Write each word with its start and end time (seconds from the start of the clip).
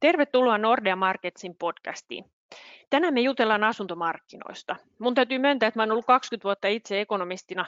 Tervetuloa 0.00 0.58
Nordea 0.58 0.96
Marketsin 0.96 1.56
podcastiin. 1.58 2.24
Tänään 2.90 3.14
me 3.14 3.20
jutellaan 3.20 3.64
asuntomarkkinoista. 3.64 4.76
Mun 4.98 5.14
täytyy 5.14 5.38
myöntää, 5.38 5.66
että 5.66 5.78
mä 5.78 5.82
olen 5.82 5.92
ollut 5.92 6.06
20 6.06 6.44
vuotta 6.44 6.68
itse 6.68 7.00
ekonomistina 7.00 7.66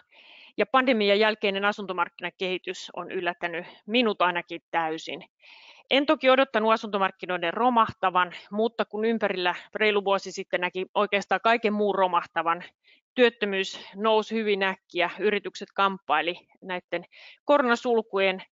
ja 0.56 0.66
pandemian 0.66 1.18
jälkeinen 1.18 1.64
asuntomarkkinakehitys 1.64 2.90
on 2.96 3.10
yllättänyt 3.10 3.66
minut 3.86 4.22
ainakin 4.22 4.60
täysin. 4.70 5.24
En 5.90 6.06
toki 6.06 6.30
odottanut 6.30 6.72
asuntomarkkinoiden 6.72 7.54
romahtavan, 7.54 8.32
mutta 8.50 8.84
kun 8.84 9.04
ympärillä 9.04 9.54
reilu 9.74 10.04
vuosi 10.04 10.32
sitten 10.32 10.60
näki 10.60 10.86
oikeastaan 10.94 11.40
kaiken 11.44 11.72
muun 11.72 11.94
romahtavan, 11.94 12.64
työttömyys 13.14 13.80
nousi 13.96 14.34
hyvin 14.34 14.62
äkkiä, 14.62 15.10
yritykset 15.18 15.68
kamppaili 15.74 16.48
näiden 16.62 17.04
koronasulkujen 17.44 18.42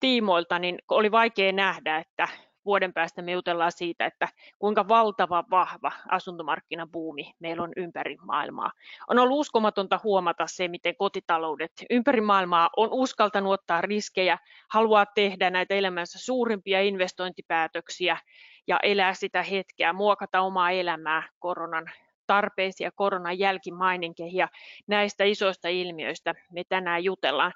tiimoilta, 0.00 0.58
niin 0.58 0.78
oli 0.88 1.10
vaikea 1.10 1.52
nähdä, 1.52 1.98
että 1.98 2.28
vuoden 2.64 2.92
päästä 2.92 3.22
me 3.22 3.32
jutellaan 3.32 3.72
siitä, 3.72 4.06
että 4.06 4.28
kuinka 4.58 4.88
valtava 4.88 5.44
vahva 5.50 5.92
asuntomarkkinabuumi 6.08 7.32
meillä 7.38 7.62
on 7.62 7.72
ympäri 7.76 8.16
maailmaa. 8.26 8.72
On 9.08 9.18
ollut 9.18 9.38
uskomatonta 9.38 10.00
huomata 10.04 10.46
se, 10.46 10.68
miten 10.68 10.96
kotitaloudet 10.96 11.72
ympäri 11.90 12.20
maailmaa 12.20 12.70
on 12.76 12.88
uskaltanut 12.92 13.52
ottaa 13.52 13.80
riskejä, 13.80 14.38
haluaa 14.68 15.06
tehdä 15.06 15.50
näitä 15.50 15.74
elämänsä 15.74 16.18
suurimpia 16.18 16.80
investointipäätöksiä 16.80 18.16
ja 18.66 18.78
elää 18.82 19.14
sitä 19.14 19.42
hetkeä, 19.42 19.92
muokata 19.92 20.40
omaa 20.40 20.70
elämää 20.70 21.28
koronan 21.38 21.90
tarpeisia 22.26 22.90
koronan 22.94 23.38
jälkimaininkeja. 23.38 24.48
Näistä 24.86 25.24
isoista 25.24 25.68
ilmiöistä 25.68 26.34
me 26.52 26.62
tänään 26.68 27.04
jutellaan. 27.04 27.52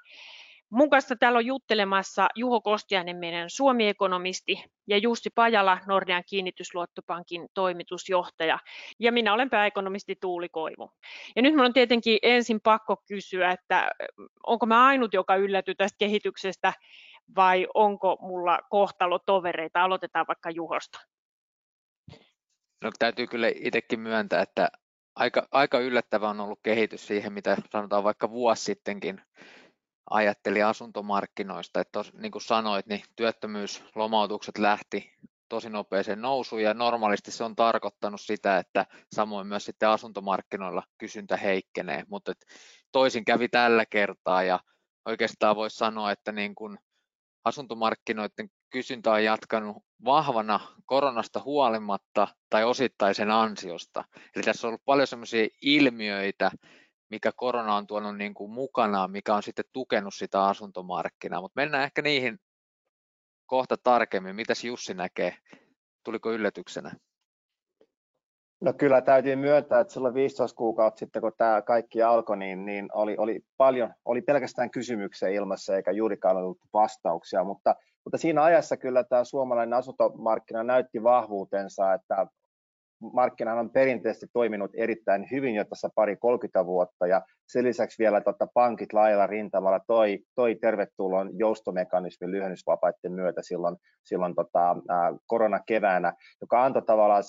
Mun 0.69 0.89
kanssa 0.89 1.15
täällä 1.15 1.37
on 1.37 1.45
juttelemassa 1.45 2.27
Juho 2.35 2.61
Kostiainen, 2.61 3.17
meidän 3.17 3.49
Suomi-ekonomisti, 3.49 4.63
ja 4.87 4.97
Jussi 4.97 5.29
Pajala, 5.35 5.79
Nordean 5.85 6.23
kiinnitysluottopankin 6.29 7.47
toimitusjohtaja. 7.53 8.59
Ja 8.99 9.11
minä 9.11 9.33
olen 9.33 9.49
pääekonomisti 9.49 10.15
Tuuli 10.21 10.49
Koivu. 10.49 10.91
Ja 11.35 11.41
nyt 11.41 11.53
minun 11.53 11.65
on 11.65 11.73
tietenkin 11.73 12.19
ensin 12.21 12.61
pakko 12.61 12.97
kysyä, 13.07 13.51
että 13.51 13.91
onko 14.47 14.65
mä 14.65 14.85
ainut, 14.85 15.13
joka 15.13 15.35
yllätyy 15.35 15.75
tästä 15.75 15.97
kehityksestä, 15.97 16.73
vai 17.35 17.67
onko 17.73 18.17
mulla 18.21 18.59
kohtalo 18.69 19.19
tovereita? 19.19 19.83
Aloitetaan 19.83 20.25
vaikka 20.27 20.49
Juhosta. 20.49 20.99
No 22.83 22.91
täytyy 22.99 23.27
kyllä 23.27 23.47
itsekin 23.55 23.99
myöntää, 23.99 24.41
että 24.41 24.69
aika, 25.15 25.47
aika 25.51 25.79
yllättävä 25.79 26.29
on 26.29 26.41
ollut 26.41 26.59
kehitys 26.63 27.07
siihen, 27.07 27.33
mitä 27.33 27.57
sanotaan 27.71 28.03
vaikka 28.03 28.29
vuosi 28.29 28.63
sittenkin 28.63 29.21
ajatteli 30.09 30.63
asuntomarkkinoista, 30.63 31.79
että 31.79 31.91
tos, 31.91 32.13
niin 32.13 32.31
kuin 32.31 32.41
sanoit, 32.41 32.85
niin 32.85 33.03
työttömyyslomautukset 33.15 34.57
lähti 34.57 35.13
tosi 35.49 35.69
nopeeseen 35.69 36.21
nousuun 36.21 36.63
ja 36.63 36.73
normaalisti 36.73 37.31
se 37.31 37.43
on 37.43 37.55
tarkoittanut 37.55 38.21
sitä, 38.21 38.57
että 38.57 38.85
samoin 39.15 39.47
myös 39.47 39.65
sitten 39.65 39.89
asuntomarkkinoilla 39.89 40.83
kysyntä 40.97 41.37
heikkenee, 41.37 42.03
mutta 42.07 42.33
toisin 42.91 43.25
kävi 43.25 43.49
tällä 43.49 43.85
kertaa 43.85 44.43
ja 44.43 44.59
oikeastaan 45.05 45.55
voisi 45.55 45.77
sanoa, 45.77 46.11
että 46.11 46.31
niin 46.31 46.55
kuin 46.55 46.77
asuntomarkkinoiden 47.45 48.49
kysyntä 48.69 49.11
on 49.11 49.23
jatkanut 49.23 49.77
vahvana 50.05 50.59
koronasta 50.85 51.41
huolimatta 51.45 52.27
tai 52.49 52.63
osittaisen 52.63 53.31
ansiosta. 53.31 54.03
Eli 54.35 54.43
tässä 54.43 54.67
on 54.67 54.69
ollut 54.69 54.85
paljon 54.85 55.07
sellaisia 55.07 55.47
ilmiöitä, 55.61 56.51
mikä 57.09 57.31
korona 57.35 57.75
on 57.75 57.87
tuonut 57.87 58.17
niin 58.17 58.33
kuin 58.33 58.51
mukanaan, 58.51 59.11
mikä 59.11 59.35
on 59.35 59.43
sitten 59.43 59.65
tukenut 59.73 60.13
sitä 60.13 60.45
asuntomarkkinaa. 60.45 61.41
Mutta 61.41 61.61
mennään 61.61 61.83
ehkä 61.83 62.01
niihin 62.01 62.39
kohta 63.45 63.75
tarkemmin. 63.83 64.35
Mitäs 64.35 64.63
Jussi 64.63 64.93
näkee? 64.93 65.37
Tuliko 66.03 66.31
yllätyksenä? 66.31 66.91
No 68.61 68.73
kyllä 68.73 69.01
täytyy 69.01 69.35
myöntää, 69.35 69.79
että 69.79 69.93
silloin 69.93 70.13
15 70.13 70.55
kuukautta 70.55 70.99
sitten, 70.99 71.21
kun 71.21 71.31
tämä 71.37 71.61
kaikki 71.61 72.03
alkoi, 72.03 72.37
niin, 72.37 72.65
niin 72.65 72.89
oli, 72.93 73.15
oli, 73.17 73.39
paljon, 73.57 73.93
oli 74.05 74.21
pelkästään 74.21 74.71
kysymyksiä 74.71 75.29
ilmassa 75.29 75.75
eikä 75.75 75.91
juurikaan 75.91 76.37
ollut 76.37 76.59
vastauksia, 76.73 77.43
mutta, 77.43 77.75
mutta 78.03 78.17
siinä 78.17 78.43
ajassa 78.43 78.77
kyllä 78.77 79.03
tämä 79.03 79.23
suomalainen 79.23 79.77
asuntomarkkina 79.77 80.63
näytti 80.63 81.03
vahvuutensa, 81.03 81.93
että 81.93 82.27
markkina 82.99 83.53
on 83.53 83.69
perinteisesti 83.69 84.27
toiminut 84.33 84.71
erittäin 84.73 85.27
hyvin 85.31 85.55
jo 85.55 85.65
tässä 85.65 85.89
pari 85.95 86.15
30 86.17 86.65
vuotta 86.65 87.07
ja 87.07 87.21
sen 87.47 87.63
lisäksi 87.63 88.03
vielä 88.03 88.21
tota, 88.21 88.47
pankit 88.53 88.93
laajalla 88.93 89.27
rintamalla 89.27 89.79
toi, 89.87 90.19
toi 90.35 90.55
tervetulon 90.55 91.39
joustomekanismin 91.39 92.31
lyhennysvapaiden 92.31 93.11
myötä 93.11 93.41
silloin, 93.41 93.75
silloin 94.03 94.35
tota, 94.35 94.75
ää, 94.89 95.13
koronakeväänä, 95.27 96.13
joka 96.41 96.63
antoi 96.63 96.81
tavallaan 96.81 97.23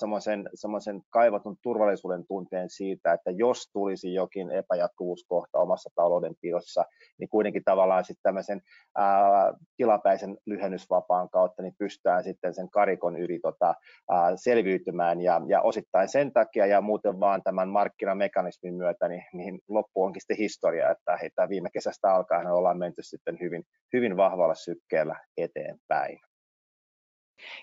semmoisen 0.55 1.01
kaivatun 1.09 1.57
turvallisuuden 1.63 2.27
tunteen 2.27 2.69
siitä, 2.69 3.13
että 3.13 3.31
jos 3.31 3.69
tulisi 3.73 4.13
jokin 4.13 4.51
epäjatkuvuuskohta 4.51 5.59
omassa 5.59 5.89
taloudenpidossa, 5.95 6.85
niin 7.19 7.29
kuitenkin 7.29 7.63
tavallaan 7.63 8.05
sitten 8.05 8.23
tämmöisen 8.23 8.61
ää, 8.97 9.53
tilapäisen 9.77 10.37
lyhennysvapaan 10.45 11.29
kautta 11.29 11.61
niin 11.61 11.75
pystytään 11.79 12.23
sitten 12.23 12.53
sen 12.53 12.69
karikon 12.69 13.17
yli 13.17 13.39
tota, 13.39 13.73
ää, 14.09 14.31
selviytymään. 14.35 15.21
Ja, 15.21 15.41
ja 15.47 15.61
osittain 15.61 16.09
sen 16.09 16.33
takia 16.33 16.65
ja 16.65 16.81
muuten 16.81 17.19
vaan 17.19 17.43
tämän 17.43 17.69
markkinamekanismin 17.69 18.73
myötä 18.73 19.07
niin, 19.07 19.23
niin 19.33 19.59
loppu 19.67 20.08
onkin 20.09 20.21
sitten 20.21 20.37
historia, 20.37 20.91
että 20.91 21.17
heitä 21.17 21.49
viime 21.49 21.69
kesästä 21.73 22.13
alkaen 22.13 22.47
ollaan 22.47 22.77
menty 22.77 23.01
sitten 23.01 23.37
hyvin, 23.41 23.63
hyvin 23.93 24.17
vahvalla 24.17 24.55
sykkeellä 24.55 25.15
eteenpäin. 25.37 26.19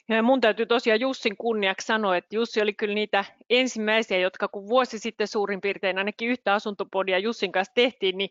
Ja 0.09 0.23
mun 0.23 0.41
täytyy 0.41 0.67
tosiaan 0.67 1.01
Jussin 1.01 1.37
kunniaksi 1.37 1.87
sanoa, 1.87 2.17
että 2.17 2.37
Jussi 2.37 2.63
oli 2.63 2.73
kyllä 2.73 2.95
niitä 2.95 3.25
ensimmäisiä, 3.51 4.19
jotka 4.19 4.49
kun 4.49 4.69
vuosi 4.69 4.99
sitten 4.99 5.29
suurin 5.29 5.61
piirtein 5.61 5.99
ainakin 5.99 6.29
yhtä 6.29 6.55
asuntopodia 6.55 7.19
Jussin 7.19 7.53
kanssa 7.53 7.75
tehtiin, 7.75 8.19
niin 8.19 8.31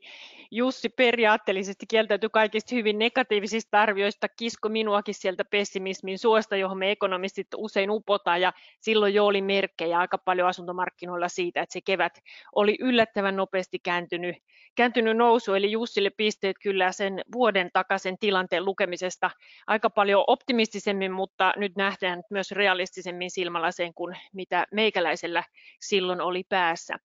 Jussi 0.51 0.89
periaatteellisesti 0.89 1.85
kieltäytyi 1.87 2.29
kaikista 2.29 2.75
hyvin 2.75 2.99
negatiivisista 2.99 3.81
arvioista, 3.81 4.29
kisko 4.29 4.69
minuakin 4.69 5.15
sieltä 5.15 5.45
pessimismin 5.45 6.19
suosta, 6.19 6.55
johon 6.55 6.77
me 6.77 6.91
ekonomistit 6.91 7.47
usein 7.57 7.91
upotaan, 7.91 8.41
ja 8.41 8.53
silloin 8.79 9.13
jo 9.13 9.25
oli 9.25 9.41
merkkejä 9.41 9.99
aika 9.99 10.17
paljon 10.17 10.47
asuntomarkkinoilla 10.47 11.27
siitä, 11.27 11.61
että 11.61 11.73
se 11.73 11.81
kevät 11.81 12.19
oli 12.55 12.77
yllättävän 12.79 13.35
nopeasti 13.35 13.79
kääntynyt, 13.79 14.35
kääntynyt 14.75 15.17
nousu, 15.17 15.53
eli 15.53 15.71
Jussille 15.71 16.09
pisteet 16.09 16.55
kyllä 16.63 16.91
sen 16.91 17.21
vuoden 17.33 17.69
takaisin 17.73 18.17
tilanteen 18.19 18.65
lukemisesta 18.65 19.31
aika 19.67 19.89
paljon 19.89 20.23
optimistisemmin, 20.27 21.11
mutta 21.11 21.34
nyt 21.57 21.75
nähdään 21.75 22.23
myös 22.29 22.51
realistisemmin 22.51 23.31
silmälaseen 23.31 23.93
kuin 23.93 24.17
mitä 24.33 24.67
meikäläisellä 24.71 25.43
silloin 25.79 26.21
oli 26.21 26.43
päässä. 26.49 26.97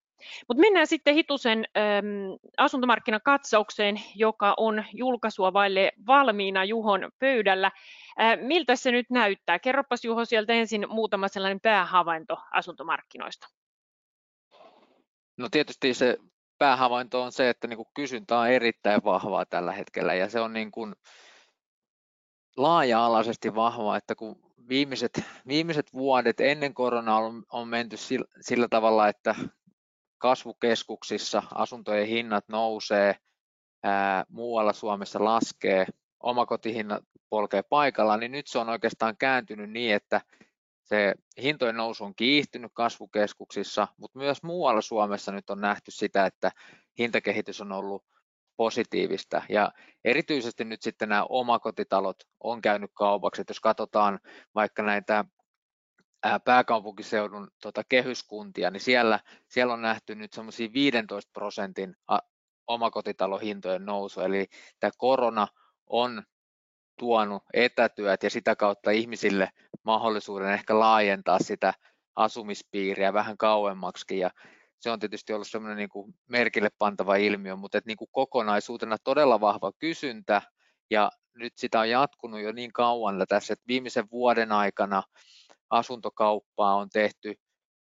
Mutta 0.48 0.60
mennään 0.60 0.86
sitten 0.86 1.14
hitusen 1.14 1.58
äm, 1.58 2.38
asuntomarkkinakatsaukseen, 2.56 4.02
joka 4.14 4.54
on 4.56 4.84
julkaisua 4.92 5.52
vaille 5.52 5.92
valmiina 6.06 6.64
Juhon 6.64 7.10
pöydällä. 7.18 7.70
Ä, 8.20 8.36
miltä 8.36 8.76
se 8.76 8.90
nyt 8.90 9.10
näyttää? 9.10 9.58
Kerropas 9.58 10.04
Juho 10.04 10.24
sieltä 10.24 10.52
ensin 10.52 10.86
muutama 10.88 11.28
sellainen 11.28 11.60
päähavainto 11.60 12.38
asuntomarkkinoista. 12.52 13.46
No 15.36 15.48
tietysti 15.50 15.94
se 15.94 16.18
päähavainto 16.58 17.22
on 17.22 17.32
se, 17.32 17.50
että 17.50 17.66
niin 17.66 17.76
kuin 17.76 17.88
kysyntä 17.94 18.38
on 18.38 18.48
erittäin 18.48 19.04
vahvaa 19.04 19.46
tällä 19.46 19.72
hetkellä 19.72 20.14
ja 20.14 20.28
se 20.28 20.40
on 20.40 20.52
niin 20.52 20.70
kuin 20.70 20.94
laaja-alaisesti 22.62 23.54
vahvaa, 23.54 23.96
että 23.96 24.14
kun 24.14 24.52
viimeiset, 24.68 25.24
viimeiset 25.48 25.92
vuodet 25.92 26.40
ennen 26.40 26.74
koronaa 26.74 27.18
on, 27.18 27.42
on 27.52 27.68
menty 27.68 27.96
sillä, 27.96 28.26
sillä 28.40 28.68
tavalla, 28.70 29.08
että 29.08 29.34
kasvukeskuksissa 30.18 31.42
asuntojen 31.54 32.06
hinnat 32.06 32.48
nousee, 32.48 33.16
ää, 33.82 34.24
muualla 34.28 34.72
Suomessa 34.72 35.24
laskee, 35.24 35.86
omakotihinnat 36.20 37.04
polkee 37.28 37.62
paikalla, 37.62 38.16
niin 38.16 38.32
nyt 38.32 38.46
se 38.46 38.58
on 38.58 38.68
oikeastaan 38.68 39.16
kääntynyt 39.16 39.70
niin, 39.70 39.94
että 39.94 40.20
se 40.82 41.14
hintojen 41.42 41.76
nousu 41.76 42.04
on 42.04 42.14
kiihtynyt 42.14 42.72
kasvukeskuksissa, 42.74 43.88
mutta 43.96 44.18
myös 44.18 44.42
muualla 44.42 44.80
Suomessa 44.80 45.32
nyt 45.32 45.50
on 45.50 45.60
nähty 45.60 45.90
sitä, 45.90 46.26
että 46.26 46.50
hintakehitys 46.98 47.60
on 47.60 47.72
ollut 47.72 48.04
positiivista. 48.60 49.42
Ja 49.48 49.72
erityisesti 50.04 50.64
nyt 50.64 50.82
sitten 50.82 51.08
nämä 51.08 51.26
omakotitalot 51.28 52.16
on 52.40 52.60
käynyt 52.60 52.90
kaupaksi. 52.94 53.40
Että 53.40 53.50
jos 53.50 53.60
katsotaan 53.60 54.20
vaikka 54.54 54.82
näitä 54.82 55.24
pääkaupunkiseudun 56.44 57.50
tota, 57.62 57.82
kehyskuntia, 57.88 58.70
niin 58.70 58.80
siellä, 58.80 59.20
siellä 59.48 59.72
on 59.72 59.82
nähty 59.82 60.14
nyt 60.14 60.32
semmoisia 60.32 60.68
15 60.72 61.30
prosentin 61.32 61.96
omakotitalohintojen 62.66 63.84
nousu. 63.86 64.20
Eli 64.20 64.46
tämä 64.80 64.90
korona 64.98 65.48
on 65.86 66.22
tuonut 66.98 67.42
etätyöt 67.54 68.22
ja 68.22 68.30
sitä 68.30 68.56
kautta 68.56 68.90
ihmisille 68.90 69.50
mahdollisuuden 69.84 70.52
ehkä 70.52 70.78
laajentaa 70.78 71.38
sitä 71.38 71.74
asumispiiriä 72.16 73.12
vähän 73.12 73.36
kauemmaksi. 73.36 74.18
Ja 74.18 74.30
se 74.80 74.90
on 74.90 74.98
tietysti 74.98 75.32
ollut 75.32 75.48
semmoinen 75.48 75.76
niin 75.76 75.88
kuin 75.88 76.14
merkille 76.28 76.70
pantava 76.78 77.16
ilmiö, 77.16 77.56
mutta 77.56 77.78
että 77.78 77.88
niin 77.88 77.96
kuin 77.96 78.08
kokonaisuutena 78.12 78.96
todella 79.04 79.40
vahva 79.40 79.72
kysyntä 79.78 80.42
ja 80.90 81.10
nyt 81.34 81.52
sitä 81.56 81.80
on 81.80 81.90
jatkunut 81.90 82.40
jo 82.40 82.52
niin 82.52 82.72
kauan 82.72 83.26
tässä, 83.28 83.52
että 83.52 83.64
viimeisen 83.68 84.10
vuoden 84.10 84.52
aikana 84.52 85.02
asuntokauppaa 85.70 86.74
on 86.74 86.90
tehty 86.90 87.34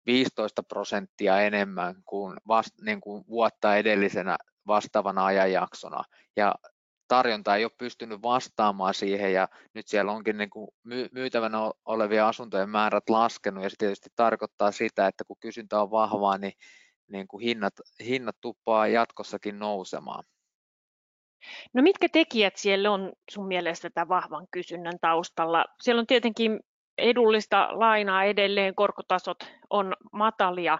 15 0.06 0.62
prosenttia 0.62 1.40
enemmän 1.40 1.94
kuin, 2.04 2.36
vast, 2.48 2.70
niin 2.80 3.00
kuin 3.00 3.24
vuotta 3.28 3.76
edellisenä 3.76 4.36
vastaavana 4.66 5.26
ajanjaksona. 5.26 6.04
Ja 6.36 6.54
tarjonta 7.08 7.56
ei 7.56 7.64
ole 7.64 7.72
pystynyt 7.78 8.22
vastaamaan 8.22 8.94
siihen 8.94 9.32
ja 9.32 9.48
nyt 9.74 9.88
siellä 9.88 10.12
onkin 10.12 10.38
niin 10.38 10.50
kuin 10.50 10.68
myytävänä 11.12 11.58
olevia 11.84 12.28
asuntojen 12.28 12.70
määrät 12.70 13.08
laskenut 13.08 13.64
ja 13.64 13.70
se 13.70 13.76
tietysti 13.78 14.10
tarkoittaa 14.16 14.72
sitä, 14.72 15.06
että 15.06 15.24
kun 15.24 15.36
kysyntä 15.40 15.80
on 15.80 15.90
vahvaa, 15.90 16.38
niin, 16.38 16.52
niin 17.08 17.28
kuin 17.28 17.44
hinnat, 17.44 17.74
hinnat 18.04 18.36
tuppaa 18.40 18.86
jatkossakin 18.86 19.58
nousemaan. 19.58 20.24
No 21.72 21.82
mitkä 21.82 22.08
tekijät 22.08 22.56
siellä 22.56 22.90
on 22.90 23.12
sun 23.30 23.46
mielestä 23.46 23.90
tämän 23.90 24.08
vahvan 24.08 24.46
kysynnän 24.50 24.98
taustalla? 25.00 25.64
Siellä 25.82 26.00
on 26.00 26.06
tietenkin 26.06 26.60
edullista 26.98 27.68
lainaa 27.70 28.24
edelleen, 28.24 28.74
korkotasot 28.74 29.38
on 29.70 29.94
matalia. 30.12 30.78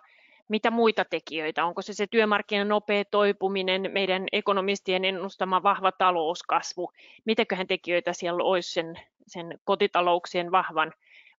Mitä 0.49 0.71
muita 0.71 1.05
tekijöitä? 1.05 1.65
Onko 1.65 1.83
se 1.83 1.93
se 1.93 2.07
työmarkkinan 2.07 2.69
nopea 2.69 3.05
toipuminen, 3.05 3.91
meidän 3.93 4.27
ekonomistien 4.33 5.05
ennustama 5.05 5.63
vahva 5.63 5.93
talouskasvu? 5.93 6.93
Mitäköhän 7.25 7.67
tekijöitä 7.67 8.13
siellä 8.13 8.45
olisi 8.45 8.73
sen, 8.73 9.01
sen 9.27 9.59
kotitalouksien 9.65 10.53
vahvan, 10.53 10.93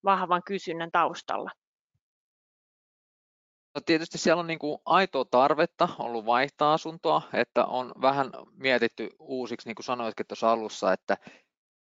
vahvan 0.04 0.42
kysynnän 0.46 0.92
taustalla? 0.92 1.52
No 3.76 3.82
tietysti 3.86 4.18
siellä 4.18 4.40
on 4.40 4.48
niin 4.48 4.60
kuin 4.60 4.80
aitoa 4.86 5.26
tarvetta 5.26 5.90
ollut 6.00 6.26
vaihtaa 6.26 6.74
asuntoa, 6.74 7.22
että 7.34 7.66
on 7.66 7.92
vähän 8.02 8.32
mietitty 8.54 9.10
uusiksi, 9.20 9.70
niin 9.70 9.76
kuin 9.76 9.86
sanoitkin 9.86 10.26
tuossa 10.28 10.52
alussa, 10.52 10.94
että 10.94 11.18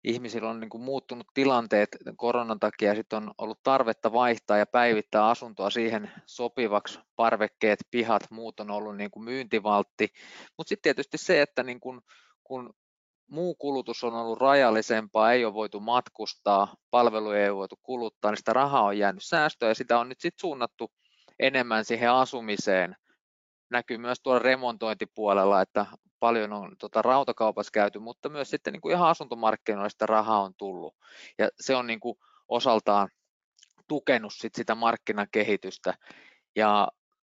ihmisillä 0.03 0.49
on 0.49 0.59
niin 0.59 0.69
kuin 0.69 0.81
muuttunut 0.81 1.27
tilanteet 1.33 1.89
koronan 2.17 2.59
takia 2.59 2.89
ja 2.89 2.95
sitten 2.95 3.17
on 3.17 3.33
ollut 3.37 3.63
tarvetta 3.63 4.13
vaihtaa 4.13 4.57
ja 4.57 4.65
päivittää 4.65 5.29
asuntoa 5.29 5.69
siihen 5.69 6.11
sopivaksi. 6.25 6.99
Parvekkeet, 7.15 7.79
pihat, 7.91 8.31
muut 8.31 8.59
on 8.59 8.71
ollut 8.71 8.97
niin 8.97 9.11
kuin 9.11 9.23
myyntivaltti. 9.23 10.13
Mutta 10.57 10.69
sitten 10.69 10.83
tietysti 10.83 11.17
se, 11.17 11.41
että 11.41 11.63
niin 11.63 11.79
kuin, 11.79 12.01
kun 12.43 12.73
muu 13.27 13.55
kulutus 13.55 14.03
on 14.03 14.13
ollut 14.13 14.39
rajallisempaa, 14.39 15.31
ei 15.31 15.45
ole 15.45 15.53
voitu 15.53 15.79
matkustaa, 15.79 16.75
palveluja 16.91 17.43
ei 17.43 17.49
ole 17.49 17.57
voitu 17.57 17.79
kuluttaa, 17.83 18.31
niin 18.31 18.37
sitä 18.37 18.53
rahaa 18.53 18.83
on 18.83 18.97
jäänyt 18.97 19.23
säästöä 19.23 19.69
ja 19.69 19.75
sitä 19.75 19.99
on 19.99 20.09
nyt 20.09 20.19
sitten 20.19 20.41
suunnattu 20.41 20.91
enemmän 21.41 21.85
siihen 21.85 22.11
asumiseen. 22.11 22.95
Näkyy 23.69 23.97
myös 23.97 24.17
tuolla 24.23 24.39
remontointipuolella, 24.39 25.61
että 25.61 25.85
paljon 26.19 26.53
on 26.53 26.75
tota, 26.79 27.01
rautakaupassa 27.01 27.71
käyty, 27.71 27.99
mutta 27.99 28.29
myös 28.29 28.49
sitten 28.49 28.73
niin 28.73 28.81
kuin 28.81 28.95
ihan 28.95 29.09
asuntomarkkinoilla 29.09 29.89
sitä 29.89 30.05
rahaa 30.05 30.41
on 30.41 30.53
tullut. 30.57 30.95
Ja 31.37 31.49
se 31.59 31.75
on 31.75 31.87
niin 31.87 31.99
kuin 31.99 32.17
osaltaan 32.47 33.09
tukenut 33.87 34.33
sit 34.33 34.55
sitä 34.55 34.75
markkinakehitystä. 34.75 35.93
Ja 36.55 36.87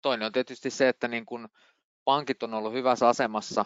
toinen 0.03 0.27
on 0.27 0.33
tietysti 0.33 0.71
se, 0.71 0.89
että 0.89 1.09
niin 1.09 1.27
kuin 1.27 1.49
pankit 2.05 2.43
on 2.43 2.55
ollut 2.55 2.73
hyvässä 2.73 3.09
asemassa 3.09 3.65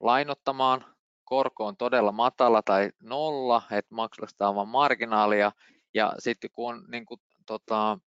lainottamaan, 0.00 0.84
korko 1.24 1.66
on 1.66 1.76
todella 1.76 2.12
matala 2.12 2.62
tai 2.62 2.90
nolla, 3.02 3.62
että 3.70 3.94
maksetaan 3.94 4.54
vain 4.54 4.68
marginaalia, 4.68 5.52
ja 5.94 6.12
sitten 6.18 6.50
kun 6.52 6.74
on 6.74 6.84
niin 6.88 7.06
kuin, 7.06 7.20
tota, 7.46 7.98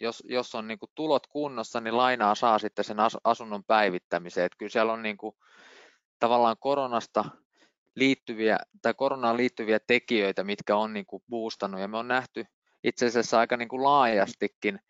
jos, 0.00 0.22
jos 0.26 0.54
on 0.54 0.68
niin 0.68 0.78
kuin 0.78 0.90
tulot 0.94 1.26
kunnossa, 1.26 1.80
niin 1.80 1.96
lainaa 1.96 2.34
saa 2.34 2.58
sitten 2.58 2.84
sen 2.84 2.96
asunnon 3.24 3.64
päivittämiseen. 3.64 4.46
Että 4.46 4.58
kyllä 4.58 4.70
siellä 4.70 4.92
on 4.92 5.02
niin 5.02 5.16
kuin, 5.16 5.36
tavallaan 6.18 6.56
koronasta 6.60 7.24
liittyviä 7.96 8.58
tai 8.82 8.94
koronaan 8.94 9.36
liittyviä 9.36 9.78
tekijöitä, 9.86 10.44
mitkä 10.44 10.76
on 10.76 10.92
niin 10.92 11.06
kuin 11.06 11.22
boostannut 11.30 11.80
ja 11.80 11.88
me 11.88 11.96
on 11.96 12.08
nähty 12.08 12.44
itse 12.84 13.06
asiassa 13.06 13.38
aika 13.38 13.56
niin 13.56 13.68
kuin 13.68 13.82
laajastikin 13.82 14.80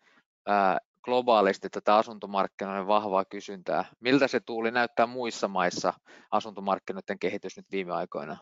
ää, 0.47 0.79
globaalisti 1.03 1.71
tätä 1.71 1.97
asuntomarkkinoiden 1.97 2.87
vahvaa 2.87 3.25
kysyntää. 3.25 3.85
Miltä 4.01 4.29
se 4.29 4.41
tuuli 4.41 4.71
näyttää 4.71 5.07
muissa 5.07 5.49
maissa 5.49 5.93
asuntomarkkinoiden 6.31 7.19
kehitys 7.19 7.57
nyt 7.57 7.67
viime 7.73 7.93
aikoina? 7.93 8.37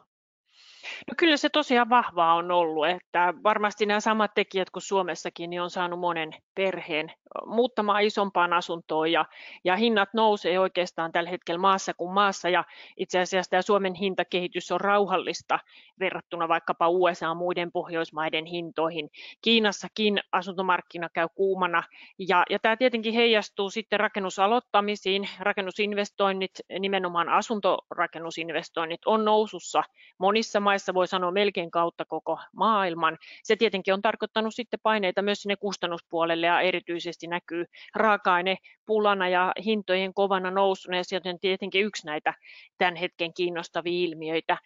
No 1.09 1.15
kyllä 1.17 1.37
se 1.37 1.49
tosiaan 1.49 1.89
vahvaa 1.89 2.35
on 2.35 2.51
ollut, 2.51 2.89
että 2.89 3.35
varmasti 3.45 3.87
nämä 3.87 4.01
samat 4.01 4.35
tekijät 4.35 4.71
kuin 4.71 4.83
Suomessakin 4.83 5.51
niin 5.51 5.63
on 5.63 5.71
saanut 5.71 6.01
monen 6.01 6.31
perheen 6.55 7.13
muuttamaan 7.47 8.03
isompaan 8.03 8.53
asuntoon 8.53 9.13
ja, 9.13 9.25
ja 9.65 9.77
hinnat 9.77 10.09
nousee 10.15 10.59
oikeastaan 10.59 11.13
tällä 11.13 11.31
hetkellä 11.31 11.59
maassa 11.59 11.95
kuin 11.95 12.13
maassa. 12.13 12.49
Ja 12.49 12.65
itse 12.97 13.19
asiassa 13.19 13.51
tämä 13.51 13.63
Suomen 13.63 13.95
hintakehitys 13.95 14.73
on 14.73 14.81
rauhallista 14.81 15.59
verrattuna 16.01 16.49
vaikkapa 16.49 16.89
USA 16.89 17.35
muiden 17.35 17.73
Pohjoismaiden 17.73 18.45
hintoihin. 18.45 19.11
Kiinassakin 19.43 20.21
asuntomarkkina 20.33 21.09
käy 21.09 21.29
kuumana 21.35 21.83
ja, 22.19 22.45
ja 22.51 22.59
tämä 22.59 22.77
tietenkin 22.77 23.15
heijastuu 23.15 23.71
sitten 23.71 24.01
rakennusaloittamisiin, 24.01 25.29
rakennusinvestoinnit, 25.41 26.51
nimenomaan 26.79 27.29
asuntorakennusinvestoinnit 27.29 29.01
on 29.07 29.25
nousussa 29.25 29.83
monissa 30.19 30.61
maissa 30.61 30.76
voi 30.95 31.09
sanoa 31.09 31.31
melkein 31.31 31.71
kautta 31.71 32.05
koko 32.05 32.39
maailman. 32.53 33.19
Se 33.43 33.57
tietenkin 33.57 33.95
on 33.95 34.03
tarkoittanut 34.03 34.55
sitten 34.55 34.81
paineita 34.83 35.23
myös 35.23 35.43
sinne 35.43 35.57
kustannuspuolelle 35.57 36.47
ja 36.47 36.61
erityisesti 36.61 37.27
näkyy 37.27 37.65
raaka-aine 37.95 38.57
pulana 38.87 39.29
ja 39.29 39.53
hintojen 39.65 40.15
kovana 40.15 40.51
nousuna 40.51 40.97
ja 40.97 41.05
sieltä 41.05 41.29
on 41.29 41.39
tietenkin 41.41 41.85
yksi 41.85 42.07
näitä 42.07 42.35
tämän 42.79 42.97
hetken 42.97 43.35
kiinnostavia 43.35 44.09
ilmiöitä. 44.09 44.59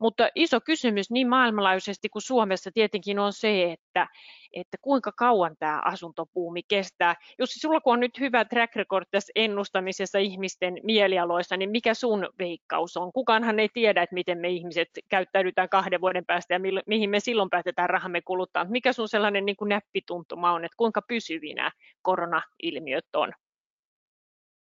Mutta 0.00 0.28
iso 0.34 0.60
kysymys 0.60 1.10
niin 1.10 1.28
maailmanlaajuisesti 1.28 2.08
kuin 2.08 2.22
Suomessa 2.22 2.70
tietenkin 2.74 3.18
on 3.18 3.32
se, 3.32 3.72
että, 3.72 4.06
että 4.52 4.76
kuinka 4.82 5.12
kauan 5.12 5.56
tämä 5.58 5.80
asuntopuumi 5.84 6.62
kestää. 6.68 7.14
Jos 7.38 7.50
sulla 7.50 7.80
kun 7.80 7.92
on 7.92 8.00
nyt 8.00 8.20
hyvä 8.20 8.44
track 8.44 8.76
record 8.76 9.06
tässä 9.10 9.32
ennustamisessa 9.36 10.18
ihmisten 10.18 10.80
mielialoissa, 10.82 11.56
niin 11.56 11.70
mikä 11.70 11.94
sun 11.94 12.28
veikkaus 12.38 12.96
on? 12.96 13.12
Kukaanhan 13.12 13.58
ei 13.58 13.68
tiedä, 13.74 14.02
että 14.02 14.14
miten 14.14 14.38
me 14.38 14.48
ihmiset 14.48 14.88
käyttäydytään 15.08 15.57
kahden 15.66 16.00
vuoden 16.00 16.24
päästä 16.26 16.54
ja 16.54 16.60
mihin 16.86 17.10
me 17.10 17.20
silloin 17.20 17.50
päätetään 17.50 17.90
rahamme 17.90 18.20
kuluttaa. 18.22 18.64
Mikä 18.64 18.92
sun 18.92 19.08
sellainen 19.08 19.46
niin 19.46 19.56
kuin 19.56 19.68
näppituntuma 19.68 20.52
on, 20.52 20.64
että 20.64 20.76
kuinka 20.76 21.02
pysyvinä 21.02 21.70
koronailmiöt 22.02 23.06
on? 23.16 23.32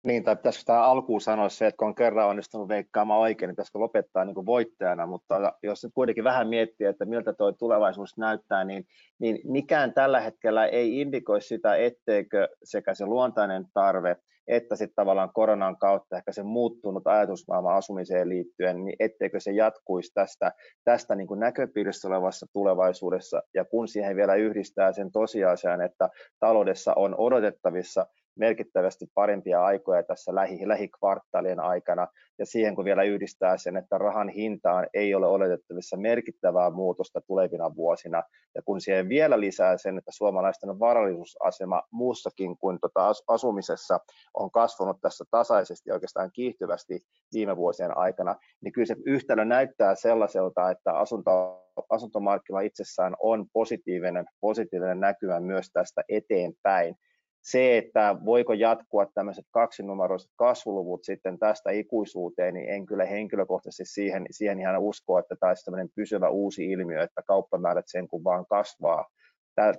Niin, 0.05 0.25
tai 0.25 0.37
pitäisikö 0.37 0.65
tämä 0.67 0.83
alkuun 0.83 1.21
sanoa 1.21 1.49
se, 1.49 1.67
että 1.67 1.77
kun 1.77 1.89
on 1.89 1.95
kerran 1.95 2.29
onnistunut 2.29 2.69
veikkaamaan 2.69 3.21
oikein, 3.21 3.49
niin 3.49 3.55
pitäisikö 3.55 3.79
lopettaa 3.79 4.25
niin 4.25 4.35
kuin 4.35 4.47
voittajana, 4.47 5.07
mutta 5.07 5.53
jos 5.63 5.85
nyt 5.85 5.93
kuitenkin 5.95 6.25
vähän 6.25 6.49
miettii, 6.49 6.87
että 6.87 7.05
miltä 7.05 7.33
tuo 7.33 7.53
tulevaisuus 7.53 8.19
näyttää, 8.19 8.65
niin, 8.65 8.85
niin 9.19 9.41
mikään 9.45 9.95
tällä 9.95 10.21
hetkellä 10.21 10.67
ei 10.67 11.01
indikoi 11.01 11.43
sitä, 11.43 11.77
etteikö 11.77 12.49
sekä 12.63 12.95
se 12.95 13.07
luontainen 13.07 13.65
tarve, 13.75 14.17
että 14.47 14.77
sitten 14.77 14.95
tavallaan 14.95 15.33
koronan 15.35 15.79
kautta 15.79 16.17
ehkä 16.17 16.33
se 16.33 16.43
muuttunut 16.43 17.07
ajatusmaailma 17.07 17.77
asumiseen 17.77 18.29
liittyen, 18.29 18.85
niin 18.85 18.97
etteikö 18.99 19.41
se 19.41 19.53
jatkuisi 19.53 20.13
tästä, 20.15 20.53
tästä 20.85 21.15
niin 21.15 21.27
kuin 21.27 21.41
näköpiirissä 21.41 22.09
olevassa 22.09 22.47
tulevaisuudessa, 22.53 23.43
ja 23.55 23.65
kun 23.65 23.89
siihen 23.89 24.17
vielä 24.17 24.35
yhdistää 24.35 24.93
sen 24.93 25.13
tosiasian, 25.13 25.81
että 25.81 26.09
taloudessa 26.41 26.93
on 26.97 27.15
odotettavissa 27.19 28.07
merkittävästi 28.39 29.07
parempia 29.15 29.65
aikoja 29.65 30.03
tässä 30.03 30.35
lähi, 30.35 30.69
lähikvartaalien 30.69 31.61
aikana, 31.61 32.07
ja 32.39 32.47
siihen 32.47 32.75
kun 32.75 32.85
vielä 32.85 33.03
yhdistää 33.03 33.59
sen, 33.59 33.77
että 33.77 33.99
rahan 33.99 34.29
hintaan 34.29 34.87
ei 34.95 35.15
ole 35.15 35.27
oletettavissa 35.27 35.97
merkittävää 35.97 36.71
muutosta 36.71 37.21
tulevina 37.21 37.75
vuosina, 37.77 38.23
ja 38.55 38.63
kun 38.63 38.81
siihen 38.81 39.09
vielä 39.09 39.41
lisää 39.41 39.79
sen, 39.79 39.99
että 39.99 40.11
suomalaisten 40.15 40.79
varallisuusasema 40.79 41.83
muussakin 41.91 42.59
kuin 42.59 42.79
tota 42.81 43.13
asumisessa 43.29 44.01
on 44.35 44.51
kasvanut 44.51 45.01
tässä 45.01 45.25
tasaisesti 45.31 45.93
oikeastaan 45.93 46.31
kiihtyvästi 46.33 47.01
viime 47.33 47.57
vuosien 47.57 47.97
aikana, 47.97 48.37
niin 48.61 48.73
kyllä 48.73 48.87
se 48.87 48.97
yhtälö 49.07 49.45
näyttää 49.45 49.95
sellaiselta, 49.95 50.71
että 50.71 50.93
asunto, 50.93 51.63
asuntomarkkinoilla 51.91 52.67
itsessään 52.67 53.17
on 53.21 53.47
positiivinen, 53.53 54.27
positiivinen 54.41 55.01
näkymä 55.01 55.41
myös 55.41 55.71
tästä 55.73 56.03
eteenpäin, 56.09 56.97
se, 57.43 57.79
että 57.79 58.17
voiko 58.25 58.53
jatkua 58.53 59.07
tämmöiset 59.15 59.45
kaksinumeroiset 59.51 60.31
kasvuluvut 60.37 61.05
sitten 61.05 61.39
tästä 61.39 61.71
ikuisuuteen, 61.71 62.55
niin 62.55 62.69
en 62.69 62.87
kyllä 62.87 63.05
henkilökohtaisesti 63.05 63.85
siihen, 63.85 64.27
siihen 64.31 64.61
ihan 64.61 64.79
usko, 64.79 65.19
että 65.19 65.37
tämä 65.37 65.51
olisi 65.51 65.65
tämmöinen 65.65 65.91
pysyvä 65.95 66.29
uusi 66.29 66.71
ilmiö, 66.71 67.03
että 67.03 67.23
kauppamäärät 67.27 67.85
sen 67.89 68.09
kun 68.09 68.25
vaan 68.25 68.47
kasvaa 68.47 69.07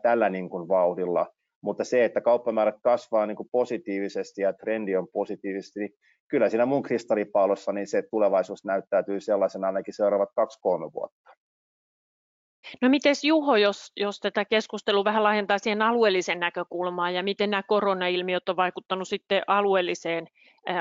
tällä 0.01 0.29
niin 0.29 0.49
kuin 0.49 0.67
vauhdilla. 0.67 1.27
Mutta 1.61 1.83
se, 1.83 2.05
että 2.05 2.21
kauppamäärät 2.21 2.75
kasvaa 2.83 3.25
niin 3.25 3.37
kuin 3.37 3.49
positiivisesti 3.51 4.41
ja 4.41 4.53
trendi 4.53 4.95
on 4.95 5.07
positiivisesti, 5.13 5.79
niin 5.79 5.93
kyllä 6.27 6.49
siinä 6.49 6.65
mun 6.65 6.83
kristallipallossa 6.83 7.71
niin 7.73 7.87
se 7.87 8.03
tulevaisuus 8.11 8.65
näyttäytyy 8.65 9.19
sellaisena 9.19 9.67
ainakin 9.67 9.93
seuraavat 9.93 10.29
kaksi-kolme 10.35 10.93
vuotta. 10.93 11.42
No 12.81 12.89
miten 12.89 13.15
Juho, 13.23 13.55
jos, 13.55 13.91
jos 13.97 14.19
tätä 14.19 14.45
keskustelua 14.45 15.03
vähän 15.03 15.23
laajentaa 15.23 15.57
siihen 15.57 15.81
alueelliseen 15.81 16.39
näkökulmaan 16.39 17.13
ja 17.13 17.23
miten 17.23 17.49
nämä 17.49 17.63
koronailmiöt 17.63 18.49
on 18.49 18.55
vaikuttanut 18.55 19.07
sitten 19.07 19.43
alueelliseen 19.47 20.27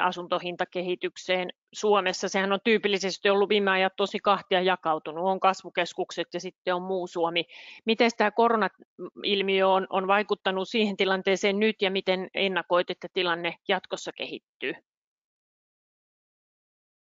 asuntohintakehitykseen 0.02 1.50
Suomessa. 1.72 2.28
Sehän 2.28 2.52
on 2.52 2.58
tyypillisesti 2.64 3.30
ollut 3.30 3.48
viime 3.48 3.70
ajat 3.70 3.92
tosi 3.96 4.18
kahtia 4.18 4.60
jakautunut. 4.60 5.24
On 5.24 5.40
kasvukeskukset 5.40 6.28
ja 6.34 6.40
sitten 6.40 6.74
on 6.74 6.82
muu 6.82 7.06
Suomi. 7.06 7.44
Miten 7.84 8.10
tämä 8.16 8.30
koronailmiö 8.30 9.68
on, 9.68 9.86
on 9.90 10.06
vaikuttanut 10.06 10.68
siihen 10.68 10.96
tilanteeseen 10.96 11.58
nyt 11.58 11.82
ja 11.82 11.90
miten 11.90 12.28
ennakoit, 12.34 12.90
että 12.90 13.08
tilanne 13.12 13.54
jatkossa 13.68 14.12
kehittyy? 14.12 14.74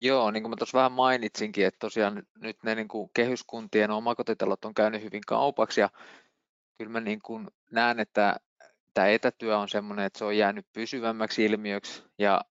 Joo, 0.02 0.32
niin 0.32 0.44
kuin 0.44 0.50
mä 0.50 0.56
tuossa 0.56 0.78
vähän 0.78 0.92
mainitsinkin, 0.92 1.66
että 1.66 1.80
tosiaan 1.80 2.24
nyt 2.36 2.64
ne 2.64 2.76
niin 2.76 2.88
kuin 2.88 3.10
kehyskuntien 3.14 3.92
omakotitalot 3.92 4.66
on 4.66 4.74
käynyt 4.74 5.04
hyvin 5.04 5.22
kaupaksi 5.28 5.82
ja 5.82 5.90
kyllä 6.78 6.92
mä 6.92 7.00
niin 7.00 7.22
kuin 7.22 7.48
näen, 7.72 8.00
että 8.00 8.36
tämä 8.94 9.08
etätyö 9.08 9.58
on 9.58 9.70
sellainen, 9.70 10.06
että 10.06 10.20
se 10.20 10.26
on 10.26 10.38
jäänyt 10.38 10.66
pysyvämmäksi 10.74 11.46
ilmiöksi 11.46 12.04
ja 12.20 12.42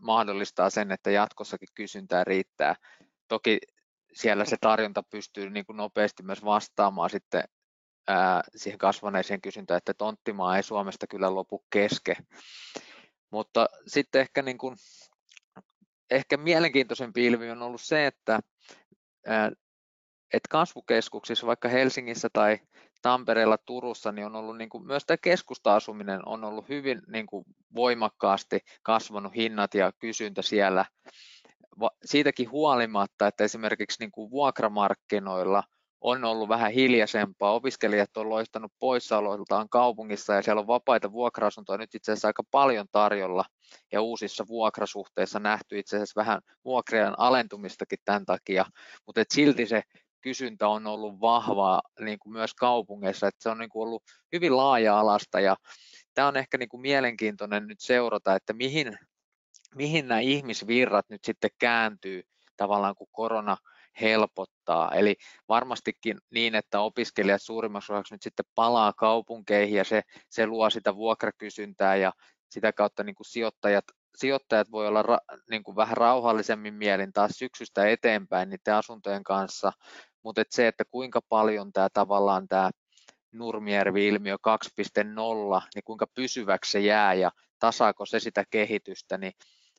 mahdollistaa 0.00 0.70
sen, 0.70 0.92
että 0.92 1.10
jatkossakin 1.10 1.68
kysyntää 1.74 2.24
riittää. 2.24 2.74
Toki 3.28 3.58
siellä 4.12 4.44
se 4.44 4.56
tarjonta 4.60 5.02
pystyy 5.02 5.50
niin 5.50 5.66
kuin 5.66 5.76
nopeasti 5.76 6.22
myös 6.22 6.44
vastaamaan 6.44 7.10
sitten 7.10 7.44
ää, 8.08 8.42
siihen 8.56 8.78
kasvaneeseen 8.78 9.40
kysyntään, 9.40 9.78
että 9.78 9.94
tonttimaa 9.94 10.56
ei 10.56 10.62
Suomesta 10.62 11.06
kyllä 11.06 11.34
lopu 11.34 11.64
keske. 11.70 12.16
Mutta 13.30 13.68
sitten 13.86 14.20
ehkä, 14.20 14.42
niin 14.42 14.58
kuin, 14.58 14.76
ehkä 16.10 16.36
mielenkiintoisempi 16.36 17.26
ilmiö 17.26 17.52
on 17.52 17.62
ollut 17.62 17.80
se, 17.80 18.06
että, 18.06 18.40
että 20.32 20.48
kasvukeskuksissa, 20.50 21.46
vaikka 21.46 21.68
Helsingissä 21.68 22.28
tai 22.32 22.58
Tampereella, 23.02 23.58
Turussa, 23.58 24.12
niin 24.12 24.26
on 24.26 24.36
ollut 24.36 24.56
niin 24.56 24.68
kuin, 24.68 24.86
myös 24.86 25.04
tämä 25.06 25.16
keskusta-asuminen 25.22 26.28
on 26.28 26.44
ollut 26.44 26.68
hyvin 26.68 27.02
niin 27.06 27.26
kuin, 27.26 27.44
voimakkaasti 27.74 28.60
kasvanut 28.82 29.34
hinnat 29.34 29.74
ja 29.74 29.92
kysyntä 29.92 30.42
siellä. 30.42 30.84
Siitäkin 32.04 32.50
huolimatta, 32.50 33.26
että 33.26 33.44
esimerkiksi 33.44 34.00
niin 34.00 34.12
kuin 34.12 34.30
vuokramarkkinoilla 34.30 35.62
on 36.04 36.24
ollut 36.24 36.48
vähän 36.48 36.72
hiljaisempaa. 36.72 37.52
Opiskelijat 37.52 38.16
on 38.16 38.28
loistanut 38.28 38.72
poissaoloiltaan 38.78 39.68
kaupungissa 39.68 40.34
ja 40.34 40.42
siellä 40.42 40.60
on 40.60 40.66
vapaita 40.66 41.12
vuokra-asuntoja. 41.12 41.78
Nyt 41.78 41.94
itse 41.94 42.12
asiassa 42.12 42.28
aika 42.28 42.42
paljon 42.50 42.86
tarjolla 42.92 43.44
ja 43.92 44.00
uusissa 44.00 44.44
vuokrasuhteissa 44.48 45.38
nähty 45.38 45.78
itse 45.78 45.96
asiassa 45.96 46.20
vähän 46.20 46.40
vuokrien 46.64 47.18
alentumistakin 47.18 47.98
tämän 48.04 48.26
takia, 48.26 48.64
mutta 49.06 49.24
silti 49.32 49.66
se 49.66 49.82
kysyntä 50.20 50.68
on 50.68 50.86
ollut 50.86 51.20
vahvaa 51.20 51.82
niin 52.00 52.18
kuin 52.18 52.32
myös 52.32 52.54
kaupungeissa, 52.54 53.28
että 53.28 53.42
se 53.42 53.48
on 53.48 53.58
niin 53.58 53.70
kuin 53.70 53.82
ollut 53.82 54.02
hyvin 54.32 54.56
laaja-alasta 54.56 55.40
ja 55.40 55.56
tämä 56.14 56.28
on 56.28 56.36
ehkä 56.36 56.58
niin 56.58 56.68
kuin 56.68 56.80
mielenkiintoinen 56.80 57.66
nyt 57.66 57.80
seurata, 57.80 58.34
että 58.34 58.52
mihin, 58.52 58.98
mihin 59.74 60.08
nämä 60.08 60.20
ihmisvirrat 60.20 61.08
nyt 61.08 61.24
sitten 61.24 61.50
kääntyy 61.58 62.22
tavallaan 62.56 62.94
kun 62.94 63.08
korona 63.12 63.56
helpottaa. 64.00 64.94
Eli 64.94 65.16
varmastikin 65.48 66.18
niin, 66.30 66.54
että 66.54 66.80
opiskelijat 66.80 67.42
suurimmaksi 67.42 67.92
osaksi 67.92 68.14
nyt 68.14 68.22
sitten 68.22 68.46
palaa 68.54 68.92
kaupunkeihin 68.92 69.76
ja 69.76 69.84
se, 69.84 70.02
se 70.28 70.46
luo 70.46 70.70
sitä 70.70 70.96
vuokrakysyntää 70.96 71.96
ja 71.96 72.12
sitä 72.50 72.72
kautta 72.72 73.04
niin 73.04 73.14
kuin 73.14 73.26
sijoittajat 73.26 73.84
sijoittajat 74.16 74.70
voi 74.70 74.86
olla 74.86 75.02
ra, 75.02 75.18
niin 75.50 75.62
kuin 75.62 75.76
vähän 75.76 75.96
rauhallisemmin 75.96 76.74
mielin 76.74 77.12
taas 77.12 77.30
syksystä 77.34 77.88
eteenpäin 77.88 78.50
niiden 78.50 78.74
asuntojen 78.74 79.24
kanssa, 79.24 79.72
mutta 80.22 80.40
et 80.40 80.52
se, 80.52 80.66
että 80.66 80.84
kuinka 80.90 81.20
paljon 81.28 81.72
tämä 81.72 81.88
tavallaan 81.92 82.48
tämä 82.48 82.70
Nurmijärvi-ilmiö 83.32 84.36
2.0, 84.36 85.62
niin 85.74 85.84
kuinka 85.84 86.06
pysyväksi 86.14 86.72
se 86.72 86.80
jää 86.80 87.14
ja 87.14 87.30
tasaako 87.58 88.06
se 88.06 88.20
sitä 88.20 88.44
kehitystä, 88.50 89.18
niin 89.18 89.32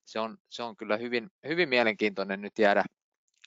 se 0.06 0.20
on, 0.20 0.38
se 0.50 0.64
on 0.64 0.78
kyllä 0.78 0.98
hyvin, 0.98 1.30
hyvin 1.48 1.70
mielenkiintoinen 1.70 2.42
nyt 2.42 2.60
jäädä 2.60 2.84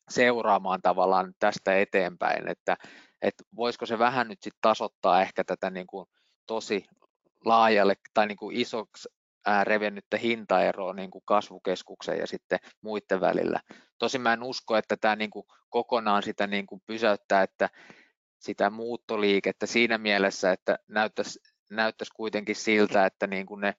seuraamaan 0.09 0.83
tavallaan 0.83 1.35
tästä 1.39 1.79
eteenpäin, 1.79 2.49
että, 2.49 2.77
että 3.23 3.45
voisiko 3.57 3.87
se 3.87 3.99
vähän 3.99 4.29
nyt 4.29 4.43
sitten 4.43 4.59
tasoittaa 4.61 5.23
ehkä 5.23 5.45
tätä 5.45 5.71
niin 5.71 5.87
kuin 5.87 6.07
tosi 6.47 6.85
laajalle 7.45 7.95
tai 8.15 8.27
niin 8.27 8.37
kuin 8.37 8.57
isoksi 8.57 9.09
revennyttä 9.65 10.17
hintaeroa 10.17 10.93
niin 10.93 11.11
kuin 11.11 11.23
kasvukeskuksen 11.25 12.19
ja 12.19 12.27
sitten 12.27 12.59
muiden 12.81 13.21
välillä. 13.21 13.61
Tosin 13.99 14.21
mä 14.21 14.33
en 14.33 14.43
usko, 14.43 14.77
että 14.77 14.97
tämä 14.97 15.17
niin 15.17 15.31
kuin 15.31 15.47
kokonaan 15.71 16.23
sitä 16.23 16.47
niin 16.47 16.67
kuin 16.67 16.83
pysäyttää, 16.87 17.43
että 17.43 17.71
sitä 18.39 18.71
muuttoliikettä 18.71 19.67
siinä 19.67 19.99
mielessä, 19.99 20.53
että 20.53 20.79
näyttäisi, 20.89 21.41
näyttäisi 21.71 22.13
kuitenkin 22.17 22.57
siltä, 22.57 23.07
että 23.07 23.27
niin 23.27 23.47
kuin 23.47 23.61
ne 23.61 23.75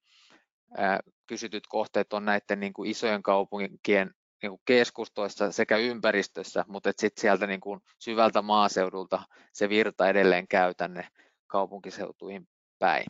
ää, 0.78 1.00
kysytyt 1.28 1.68
kohteet 1.68 2.14
on 2.14 2.26
näiden 2.26 2.60
niin 2.60 2.74
kuin 2.74 2.92
isojen 2.92 3.24
kaupunkien 3.24 4.12
niin 4.42 4.50
kuin 4.50 4.62
keskustoissa 4.66 5.52
sekä 5.52 5.78
ympäristössä, 5.78 6.66
mutta 6.68 6.92
sitten 6.98 7.22
sieltä 7.22 7.48
niin 7.48 7.60
kuin 7.60 7.80
syvältä 8.00 8.42
maaseudulta 8.42 9.24
se 9.54 9.70
virta 9.70 10.10
edelleen 10.10 10.48
käy 10.48 10.74
tänne 10.74 11.08
kaupunkiseutuihin 11.48 12.48
päin. 12.80 13.06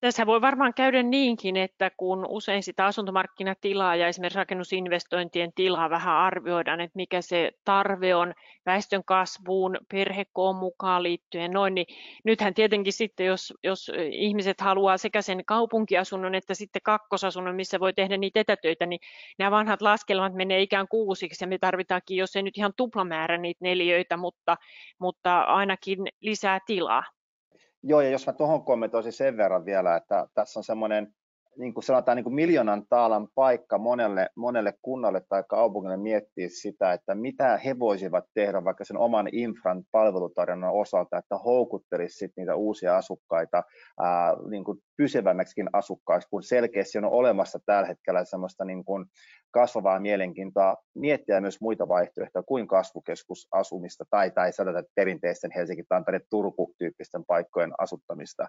Tässä 0.00 0.26
voi 0.26 0.40
varmaan 0.40 0.74
käydä 0.74 1.02
niinkin, 1.02 1.56
että 1.56 1.90
kun 1.96 2.26
usein 2.28 2.62
sitä 2.62 2.86
asuntomarkkinatilaa 2.86 3.96
ja 3.96 4.08
esimerkiksi 4.08 4.38
rakennusinvestointien 4.38 5.52
tilaa 5.54 5.90
vähän 5.90 6.16
arvioidaan, 6.16 6.80
että 6.80 6.96
mikä 6.96 7.20
se 7.20 7.52
tarve 7.64 8.14
on 8.14 8.34
väestön 8.66 9.04
kasvuun, 9.04 9.78
perhekoon 9.90 10.56
mukaan 10.56 11.02
liittyen, 11.02 11.50
noin, 11.50 11.74
niin 11.74 11.86
nythän 12.24 12.54
tietenkin 12.54 12.92
sitten, 12.92 13.26
jos, 13.26 13.54
jos 13.64 13.92
ihmiset 14.12 14.60
haluaa 14.60 14.98
sekä 14.98 15.22
sen 15.22 15.44
kaupunkiasunnon 15.44 16.34
että 16.34 16.54
sitten 16.54 16.82
kakkosasunnon, 16.82 17.56
missä 17.56 17.80
voi 17.80 17.92
tehdä 17.92 18.16
niitä 18.16 18.40
etätöitä, 18.40 18.86
niin 18.86 19.00
nämä 19.38 19.50
vanhat 19.50 19.82
laskelmat 19.82 20.34
menee 20.34 20.62
ikään 20.62 20.88
kuin 20.88 21.06
uusiksi 21.06 21.44
ja 21.44 21.48
me 21.48 21.58
tarvitaankin, 21.58 22.16
jos 22.16 22.36
ei 22.36 22.42
nyt 22.42 22.58
ihan 22.58 22.72
tuplamäärä 22.76 23.38
niitä 23.38 23.58
neliöitä, 23.62 24.16
mutta, 24.16 24.56
mutta 24.98 25.40
ainakin 25.40 25.98
lisää 26.20 26.60
tilaa. 26.66 27.15
Joo, 27.88 28.00
ja 28.00 28.10
jos 28.10 28.26
mä 28.26 28.32
tuohon 28.32 28.64
kommentoisin 28.64 29.12
sen 29.12 29.36
verran 29.36 29.64
vielä, 29.64 29.96
että 29.96 30.26
tässä 30.34 30.60
on 30.60 30.64
semmoinen 30.64 31.14
niin 31.58 31.74
kuin 31.74 31.84
sanotaan 31.84 32.16
niin 32.16 32.24
kuin 32.24 32.34
miljoonan 32.34 32.86
taalan 32.88 33.28
paikka 33.34 33.78
monelle, 33.78 34.28
monelle 34.36 34.74
kunnalle 34.82 35.22
tai 35.28 35.44
kaupungille 35.48 35.96
miettiä 35.96 36.48
sitä, 36.48 36.92
että 36.92 37.14
mitä 37.14 37.56
he 37.64 37.78
voisivat 37.78 38.24
tehdä 38.34 38.64
vaikka 38.64 38.84
sen 38.84 38.98
oman 38.98 39.28
infran 39.32 39.84
palvelutarjonnan 39.92 40.72
osalta, 40.72 41.18
että 41.18 41.38
houkuttelisi 41.38 42.32
niitä 42.36 42.54
uusia 42.54 42.96
asukkaita 42.96 43.62
ää, 44.00 44.36
niin 44.50 44.64
kuin 44.64 44.78
pysyvämmäksikin 44.96 45.68
asukkaiksi, 45.72 46.28
kun 46.30 46.42
selkeästi 46.42 46.98
on 46.98 47.04
olemassa 47.04 47.58
tällä 47.66 47.88
hetkellä 47.88 48.24
semmoista 48.24 48.64
niin 48.64 48.84
kuin 48.84 49.06
kasvavaa 49.50 50.00
mielenkiintoa 50.00 50.76
miettiä 50.94 51.40
myös 51.40 51.60
muita 51.60 51.88
vaihtoehtoja 51.88 52.42
kuin 52.42 52.66
kasvukeskusasumista 52.66 54.04
tai, 54.10 54.30
tai 54.30 54.52
sanotaan 54.52 54.84
perinteisten 54.94 55.50
Helsinki, 55.56 55.84
Tampere, 55.88 56.20
Turku 56.30 56.74
tyyppisten 56.78 57.24
paikkojen 57.24 57.72
asuttamista. 57.78 58.46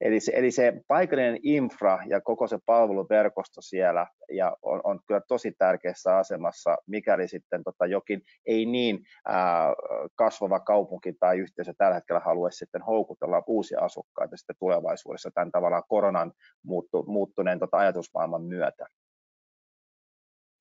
Eli 0.00 0.20
se, 0.20 0.32
eli 0.34 0.50
se 0.50 0.72
paikallinen 0.88 1.38
infra 1.42 1.98
ja 2.06 2.20
koko 2.20 2.46
se 2.46 2.58
palveluverkosto 2.66 3.60
siellä 3.60 4.06
ja 4.32 4.56
on, 4.62 4.80
on 4.84 5.00
kyllä 5.06 5.20
tosi 5.28 5.52
tärkeässä 5.58 6.16
asemassa, 6.16 6.76
mikäli 6.86 7.28
sitten 7.28 7.64
tota 7.64 7.86
jokin 7.86 8.22
ei 8.46 8.66
niin 8.66 8.98
ää, 9.28 9.72
kasvava 10.14 10.60
kaupunki 10.60 11.12
tai 11.12 11.38
yhteisö 11.38 11.74
tällä 11.78 11.94
hetkellä 11.94 12.20
haluaisi 12.20 12.58
sitten 12.58 12.82
houkutella 12.82 13.42
uusia 13.46 13.80
asukkaita 13.80 14.36
sitten 14.36 14.56
tulevaisuudessa 14.58 15.30
tämän 15.34 15.52
tavallaan 15.52 15.82
koronan 15.88 16.32
muuttu, 16.62 17.04
muuttuneen 17.06 17.58
tota 17.58 17.76
ajatusmaailman 17.76 18.42
myötä. 18.42 18.86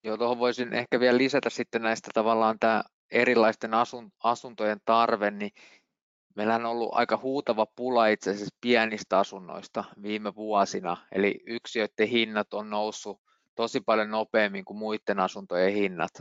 Joo, 0.05 0.17
tuohon 0.17 0.39
voisin 0.39 0.73
ehkä 0.73 0.99
vielä 0.99 1.17
lisätä 1.17 1.49
sitten 1.49 1.81
näistä 1.81 2.11
tavallaan 2.13 2.59
tämä 2.59 2.83
erilaisten 3.11 3.73
asun, 3.73 4.11
asuntojen 4.23 4.77
tarve, 4.85 5.31
niin 5.31 5.51
meillä 6.35 6.55
on 6.55 6.65
ollut 6.65 6.89
aika 6.91 7.17
huutava 7.17 7.65
pula 7.65 8.07
itse 8.07 8.31
asiassa 8.31 8.55
pienistä 8.61 9.19
asunnoista 9.19 9.83
viime 10.01 10.35
vuosina, 10.35 10.97
eli 11.11 11.35
yksiöiden 11.47 12.07
hinnat 12.07 12.53
on 12.53 12.69
noussut 12.69 13.21
tosi 13.55 13.81
paljon 13.81 14.09
nopeammin 14.09 14.65
kuin 14.65 14.77
muiden 14.77 15.19
asuntojen 15.19 15.73
hinnat. 15.73 16.11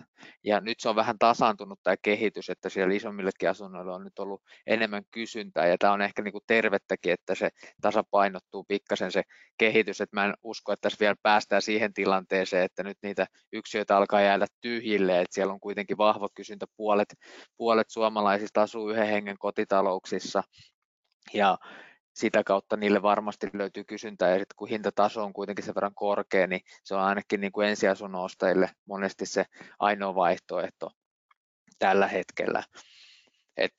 Ja 0.44 0.60
nyt 0.60 0.80
se 0.80 0.88
on 0.88 0.96
vähän 0.96 1.18
tasaantunut 1.18 1.80
tämä 1.82 1.96
kehitys, 2.02 2.50
että 2.50 2.68
siellä 2.68 2.94
isommillekin 2.94 3.50
asunnoille 3.50 3.92
on 3.92 4.04
nyt 4.04 4.18
ollut 4.18 4.42
enemmän 4.66 5.02
kysyntää, 5.10 5.66
ja 5.66 5.78
tämä 5.78 5.92
on 5.92 6.02
ehkä 6.02 6.22
niin 6.22 6.32
kuin 6.32 6.44
tervettäkin, 6.46 7.12
että 7.12 7.34
se 7.34 7.50
tasapainottuu 7.80 8.64
pikkasen 8.64 9.12
se 9.12 9.22
kehitys, 9.58 10.00
että 10.00 10.16
mä 10.16 10.24
en 10.24 10.34
usko, 10.42 10.72
että 10.72 10.82
tässä 10.82 11.00
vielä 11.00 11.16
päästään 11.22 11.62
siihen 11.62 11.94
tilanteeseen, 11.94 12.64
että 12.64 12.82
nyt 12.82 12.98
niitä 13.02 13.26
yksiöitä 13.52 13.96
alkaa 13.96 14.20
jäädä 14.20 14.46
tyhjille, 14.60 15.20
että 15.20 15.34
siellä 15.34 15.52
on 15.52 15.60
kuitenkin 15.60 15.98
vahva 15.98 16.28
kysyntä, 16.34 16.66
puolet, 16.76 17.14
puolet 17.56 17.90
suomalaisista 17.90 18.62
asuu 18.62 18.90
yhden 18.90 19.08
hengen 19.08 19.38
kotitalouksissa, 19.38 20.42
ja 21.34 21.58
sitä 22.14 22.44
kautta 22.44 22.76
niille 22.76 23.02
varmasti 23.02 23.50
löytyy 23.52 23.84
kysyntää 23.84 24.30
ja 24.30 24.38
sitten 24.38 24.56
kun 24.56 24.68
hintataso 24.68 25.22
on 25.22 25.32
kuitenkin 25.32 25.64
sen 25.64 25.74
verran 25.74 25.94
korkea, 25.94 26.46
niin 26.46 26.60
se 26.84 26.94
on 26.94 27.00
ainakin 27.00 27.40
niin 27.40 27.52
kuin 27.52 27.68
ensiasunnon 27.68 28.24
ostajille 28.24 28.70
monesti 28.86 29.26
se 29.26 29.44
ainoa 29.78 30.14
vaihtoehto 30.14 30.90
tällä 31.78 32.08
hetkellä. 32.08 32.62
Et 33.56 33.74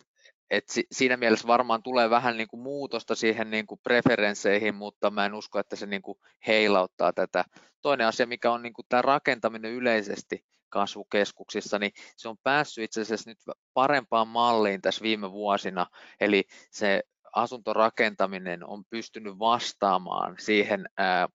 et 0.50 0.70
si, 0.70 0.88
siinä 0.92 1.18
mielessä 1.18 1.48
varmaan 1.48 1.84
tulee 1.84 2.10
vähän 2.10 2.38
niin 2.38 2.48
kuin 2.48 2.62
muutosta 2.62 3.16
siihen 3.16 3.52
niin 3.52 3.68
kuin 3.68 3.80
preferensseihin, 3.84 4.76
mutta 4.76 5.12
mä 5.12 5.26
en 5.26 5.34
usko, 5.34 5.60
että 5.60 5.76
se 5.76 5.86
niin 5.86 6.02
kuin 6.02 6.18
heilauttaa 6.48 7.14
tätä. 7.14 7.46
Toinen 7.82 8.08
asia, 8.08 8.28
mikä 8.28 8.52
on 8.52 8.62
niin 8.62 8.74
kuin 8.74 8.86
tämä 8.90 9.02
rakentaminen 9.02 9.72
yleisesti 9.72 10.46
kasvukeskuksissa, 10.70 11.80
niin 11.80 11.92
se 12.18 12.30
on 12.30 12.38
päässyt 12.44 12.84
itse 12.84 13.02
asiassa 13.02 13.30
nyt 13.30 13.40
parempaan 13.74 14.28
malliin 14.28 14.82
tässä 14.82 15.04
viime 15.04 15.32
vuosina, 15.32 15.86
eli 16.20 16.44
se 16.72 17.04
asuntorakentaminen 17.36 18.70
on 18.70 18.84
pystynyt 18.90 19.40
vastaamaan 19.40 20.36
siihen 20.40 20.86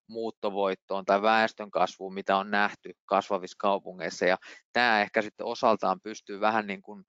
muuttovoittoon 0.09 1.05
tai 1.05 1.23
väestön 1.23 1.71
kasvuun, 1.71 2.15
mitä 2.15 2.37
on 2.37 2.51
nähty 2.51 2.93
kasvavissa 3.07 3.57
kaupungeissa, 3.59 4.25
ja 4.25 4.37
tämä 4.73 5.01
ehkä 5.01 5.23
sitten 5.23 5.47
osaltaan 5.47 6.01
pystyy 6.01 6.41
vähän 6.41 6.67
niin 6.67 6.83
kuin 6.83 7.05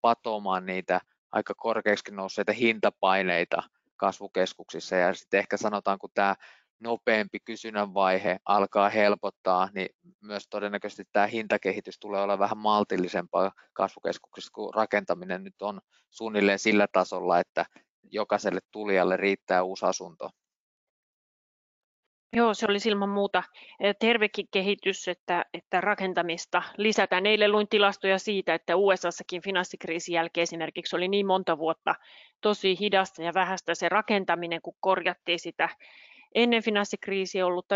patoamaan 0.00 0.66
niitä 0.66 1.00
aika 1.32 1.54
korkeaksi 1.56 2.14
nousseita 2.14 2.52
hintapaineita 2.52 3.62
kasvukeskuksissa, 3.96 4.96
ja 4.96 5.14
sitten 5.14 5.38
ehkä 5.38 5.56
sanotaan, 5.56 5.98
kun 5.98 6.10
tämä 6.14 6.34
nopeampi 6.80 7.38
kysynnän 7.44 7.94
vaihe 7.94 8.36
alkaa 8.46 8.88
helpottaa, 8.88 9.68
niin 9.74 9.88
myös 10.20 10.46
todennäköisesti 10.50 11.04
tämä 11.12 11.26
hintakehitys 11.26 11.98
tulee 11.98 12.22
olla 12.22 12.38
vähän 12.38 12.58
maltillisempaa 12.58 13.52
kasvukeskuksissa, 13.72 14.50
kun 14.54 14.74
rakentaminen 14.74 15.44
nyt 15.44 15.62
on 15.62 15.80
suunnilleen 16.10 16.58
sillä 16.58 16.86
tasolla, 16.92 17.40
että 17.40 17.66
jokaiselle 18.10 18.60
tulijalle 18.72 19.16
riittää 19.16 19.62
uusi 19.62 19.86
asunto. 19.86 20.30
Joo, 22.36 22.54
se 22.54 22.66
olisi 22.68 22.88
ilman 22.88 23.08
muuta 23.08 23.42
eh, 23.80 23.96
tervekin 24.00 24.46
kehitys, 24.50 25.08
että, 25.08 25.44
että 25.54 25.80
rakentamista 25.80 26.62
lisätään. 26.76 27.26
Eilen 27.26 27.52
luin 27.52 27.68
tilastoja 27.68 28.18
siitä, 28.18 28.54
että 28.54 28.76
USAssakin 28.76 29.42
finanssikriisin 29.42 30.12
jälkeen 30.12 30.42
esimerkiksi 30.42 30.96
oli 30.96 31.08
niin 31.08 31.26
monta 31.26 31.58
vuotta 31.58 31.94
tosi 32.40 32.80
hidasta 32.80 33.22
ja 33.22 33.34
vähäistä 33.34 33.74
se 33.74 33.88
rakentaminen, 33.88 34.62
kun 34.62 34.74
korjattiin 34.80 35.38
sitä 35.38 35.68
ennen 36.34 36.62
finanssikriisiä 36.62 37.46
ollutta 37.46 37.74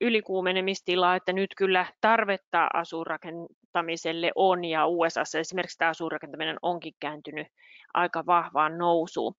ylikuumenemistilaa, 0.00 1.16
että 1.16 1.32
nyt 1.32 1.50
kyllä 1.56 1.86
tarvetta 2.00 2.68
asuurakentamiselle 2.74 4.32
on 4.34 4.64
ja 4.64 4.86
USAssa 4.86 5.38
esimerkiksi 5.38 5.78
tämä 5.78 5.88
asuurakentaminen 5.88 6.56
onkin 6.62 6.94
kääntynyt 7.00 7.46
aika 7.94 8.26
vahvaan 8.26 8.78
nousuun. 8.78 9.34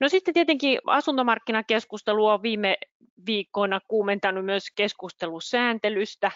No 0.00 0.08
sitten 0.08 0.34
tietenkin 0.34 0.78
asuntomarkkinakeskustelu 0.86 2.26
on 2.26 2.42
viime 2.42 2.76
viikkoina 3.26 3.80
kuumentanut 3.88 4.44
myös 4.44 4.64
keskustelusääntelystä. 4.76 6.30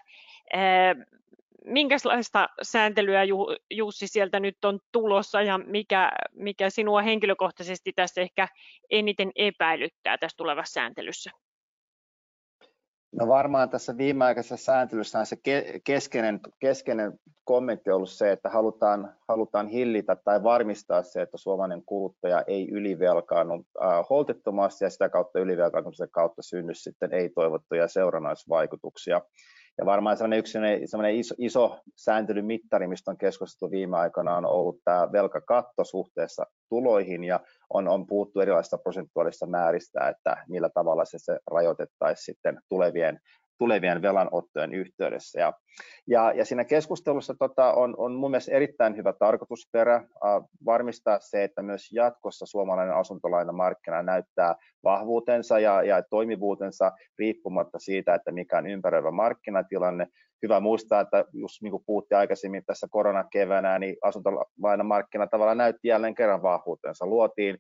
Minkälaista 1.64 2.48
sääntelyä 2.62 3.22
Jussi 3.70 4.06
sieltä 4.06 4.40
nyt 4.40 4.64
on 4.64 4.80
tulossa 4.92 5.42
ja 5.42 5.58
mikä, 5.58 6.12
mikä 6.32 6.70
sinua 6.70 7.02
henkilökohtaisesti 7.02 7.92
tässä 7.96 8.20
ehkä 8.20 8.48
eniten 8.90 9.32
epäilyttää 9.36 10.18
tässä 10.18 10.36
tulevassa 10.36 10.72
sääntelyssä? 10.72 11.30
No 13.20 13.28
varmaan 13.28 13.70
tässä 13.70 13.96
viimeaikaisessa 13.96 14.56
sääntelyssä 14.56 15.24
se 15.24 15.36
keskeinen, 15.84 16.40
keskeinen 16.58 17.18
kommentti 17.44 17.90
on 17.90 17.96
ollut 17.96 18.10
se, 18.10 18.32
että 18.32 18.48
halutaan, 18.48 19.14
halutaan 19.28 19.68
hillitä 19.68 20.16
tai 20.16 20.42
varmistaa 20.42 21.02
se, 21.02 21.22
että 21.22 21.38
suomalainen 21.38 21.82
kuluttaja 21.86 22.42
ei 22.46 22.68
ylivelkaannu 22.70 23.54
äh, 23.54 24.04
holtittomasti 24.10 24.84
ja 24.84 24.90
sitä 24.90 25.08
kautta 25.08 25.40
ylivelkaantumisen 25.40 26.10
kautta 26.10 26.42
synny 26.42 26.74
sitten 26.74 27.12
ei-toivottuja 27.12 27.88
seurannaisvaikutuksia. 27.88 29.20
Ja 29.78 29.86
varmaan 29.86 30.16
sellainen 30.16 30.38
yksi 30.38 30.58
sellainen 30.84 31.16
iso, 31.16 31.34
iso 31.38 31.78
sääntelymittari, 31.96 32.86
mistä 32.86 33.10
on 33.10 33.18
keskusteltu 33.18 33.70
viime 33.70 33.96
aikoina, 33.96 34.36
on 34.36 34.46
ollut 34.46 34.78
tämä 34.84 35.12
velkakatto 35.12 35.84
suhteessa 35.84 36.46
tuloihin 36.68 37.24
ja 37.24 37.40
on, 37.74 37.88
on 37.88 38.06
puhuttu 38.06 38.40
erilaisista 38.40 38.78
prosentuaalista 38.78 39.46
määristä, 39.46 40.08
että 40.08 40.36
millä 40.48 40.70
tavalla 40.74 41.04
se, 41.04 41.18
se 41.18 41.38
rajoitettaisiin 41.50 42.24
sitten 42.24 42.60
tulevien 42.68 43.20
tulevien 43.62 44.02
velanottojen 44.02 44.74
yhteydessä. 44.74 45.40
Ja, 45.40 45.52
ja, 46.06 46.32
ja 46.32 46.44
siinä 46.44 46.64
keskustelussa 46.64 47.34
tota, 47.38 47.72
on, 47.72 47.94
on 47.98 48.14
mun 48.14 48.30
mielestä 48.30 48.52
erittäin 48.52 48.96
hyvä 48.96 49.12
tarkoitusperä 49.12 49.94
äh, 49.94 50.04
varmistaa 50.64 51.18
se, 51.20 51.44
että 51.44 51.62
myös 51.62 51.92
jatkossa 51.92 52.46
suomalainen 52.46 52.94
asuntolainamarkkina 52.94 54.02
näyttää 54.02 54.54
vahvuutensa 54.84 55.58
ja, 55.58 55.82
ja 55.82 56.02
toimivuutensa 56.10 56.92
riippumatta 57.18 57.78
siitä, 57.78 58.14
että 58.14 58.32
mikä 58.32 58.58
on 58.58 58.66
ympäröivä 58.66 59.10
markkinatilanne. 59.10 60.06
Hyvä 60.42 60.60
muistaa, 60.60 61.00
että 61.00 61.24
just 61.32 61.62
niin 61.62 61.70
kuin 61.70 61.84
puhuttiin 61.86 62.18
aikaisemmin 62.18 62.64
tässä 62.66 62.86
koronakevänä, 62.90 63.78
niin 63.78 63.96
asuntolainamarkkina 64.02 65.26
tavallaan 65.26 65.58
näytti 65.58 65.88
jälleen 65.88 66.14
kerran 66.14 66.42
vahvuutensa. 66.42 67.06
Luotiin 67.06 67.58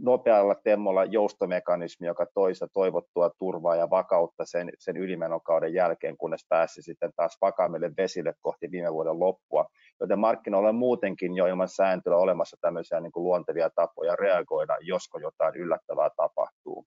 nopealla 0.00 0.54
temmolla 0.54 1.04
joustomekanismi, 1.04 2.06
joka 2.06 2.26
toi 2.34 2.54
sitä 2.54 2.66
toivottua 2.72 3.30
turvaa 3.38 3.76
ja 3.76 3.90
vakautta 3.90 4.44
sen, 4.44 4.70
sen 4.78 4.96
ylimenokauden 4.96 5.74
jälkeen, 5.74 6.16
kunnes 6.16 6.46
pääsi 6.48 6.82
sitten 6.82 7.10
taas 7.16 7.38
vakaammille 7.40 7.90
vesille 7.96 8.34
kohti 8.40 8.70
viime 8.70 8.92
vuoden 8.92 9.20
loppua. 9.20 9.66
Joten 10.00 10.18
markkinoilla 10.18 10.68
on 10.68 10.74
muutenkin 10.74 11.36
jo 11.36 11.46
ilman 11.46 11.68
sääntöä 11.68 12.16
olemassa 12.16 12.56
tämmöisiä 12.60 13.00
niin 13.00 13.12
kuin 13.12 13.24
luontevia 13.24 13.70
tapoja 13.70 14.16
reagoida, 14.16 14.76
josko 14.80 15.18
jotain 15.18 15.56
yllättävää 15.56 16.10
tapahtuu. 16.16 16.86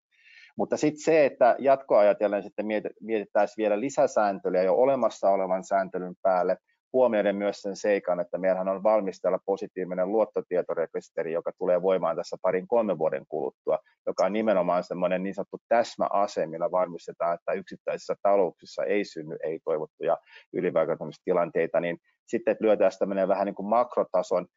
Mutta 0.57 0.77
sitten 0.77 1.03
se, 1.03 1.25
että 1.25 1.55
jatkoajatellen 1.59 2.43
sitten 2.43 2.65
mietitään 3.01 3.47
vielä 3.57 3.79
lisäsääntelyä 3.79 4.63
jo 4.63 4.73
olemassa 4.73 5.29
olevan 5.29 5.63
sääntelyn 5.63 6.15
päälle, 6.21 6.57
huomioiden 6.95 7.35
myös 7.35 7.61
sen 7.61 7.75
seikan, 7.75 8.19
että 8.19 8.37
meillähän 8.37 8.67
on 8.67 8.83
valmistella 8.83 9.39
positiivinen 9.45 10.11
luottotietorekisteri, 10.11 11.33
joka 11.33 11.51
tulee 11.57 11.81
voimaan 11.81 12.15
tässä 12.15 12.37
parin 12.41 12.67
kolmen 12.67 12.97
vuoden 12.97 13.25
kuluttua, 13.27 13.79
joka 14.07 14.25
on 14.25 14.33
nimenomaan 14.33 14.83
semmoinen 14.83 15.23
niin 15.23 15.35
sanottu 15.35 15.57
täsmäase, 15.67 16.45
millä 16.45 16.71
varmistetaan, 16.71 17.33
että 17.33 17.53
yksittäisissä 17.53 18.15
talouksissa 18.21 18.83
ei 18.83 19.05
synny 19.05 19.37
ei-toivottuja 19.43 20.17
ylivaikuttamistilanteita, 20.53 21.79
niin 21.79 21.97
sitten 22.27 22.57
lyötään 22.59 22.91
tämmöinen 22.99 23.27
vähän 23.27 23.45
niin 23.45 23.55
kuin 23.55 23.69
makrotason 23.69 24.47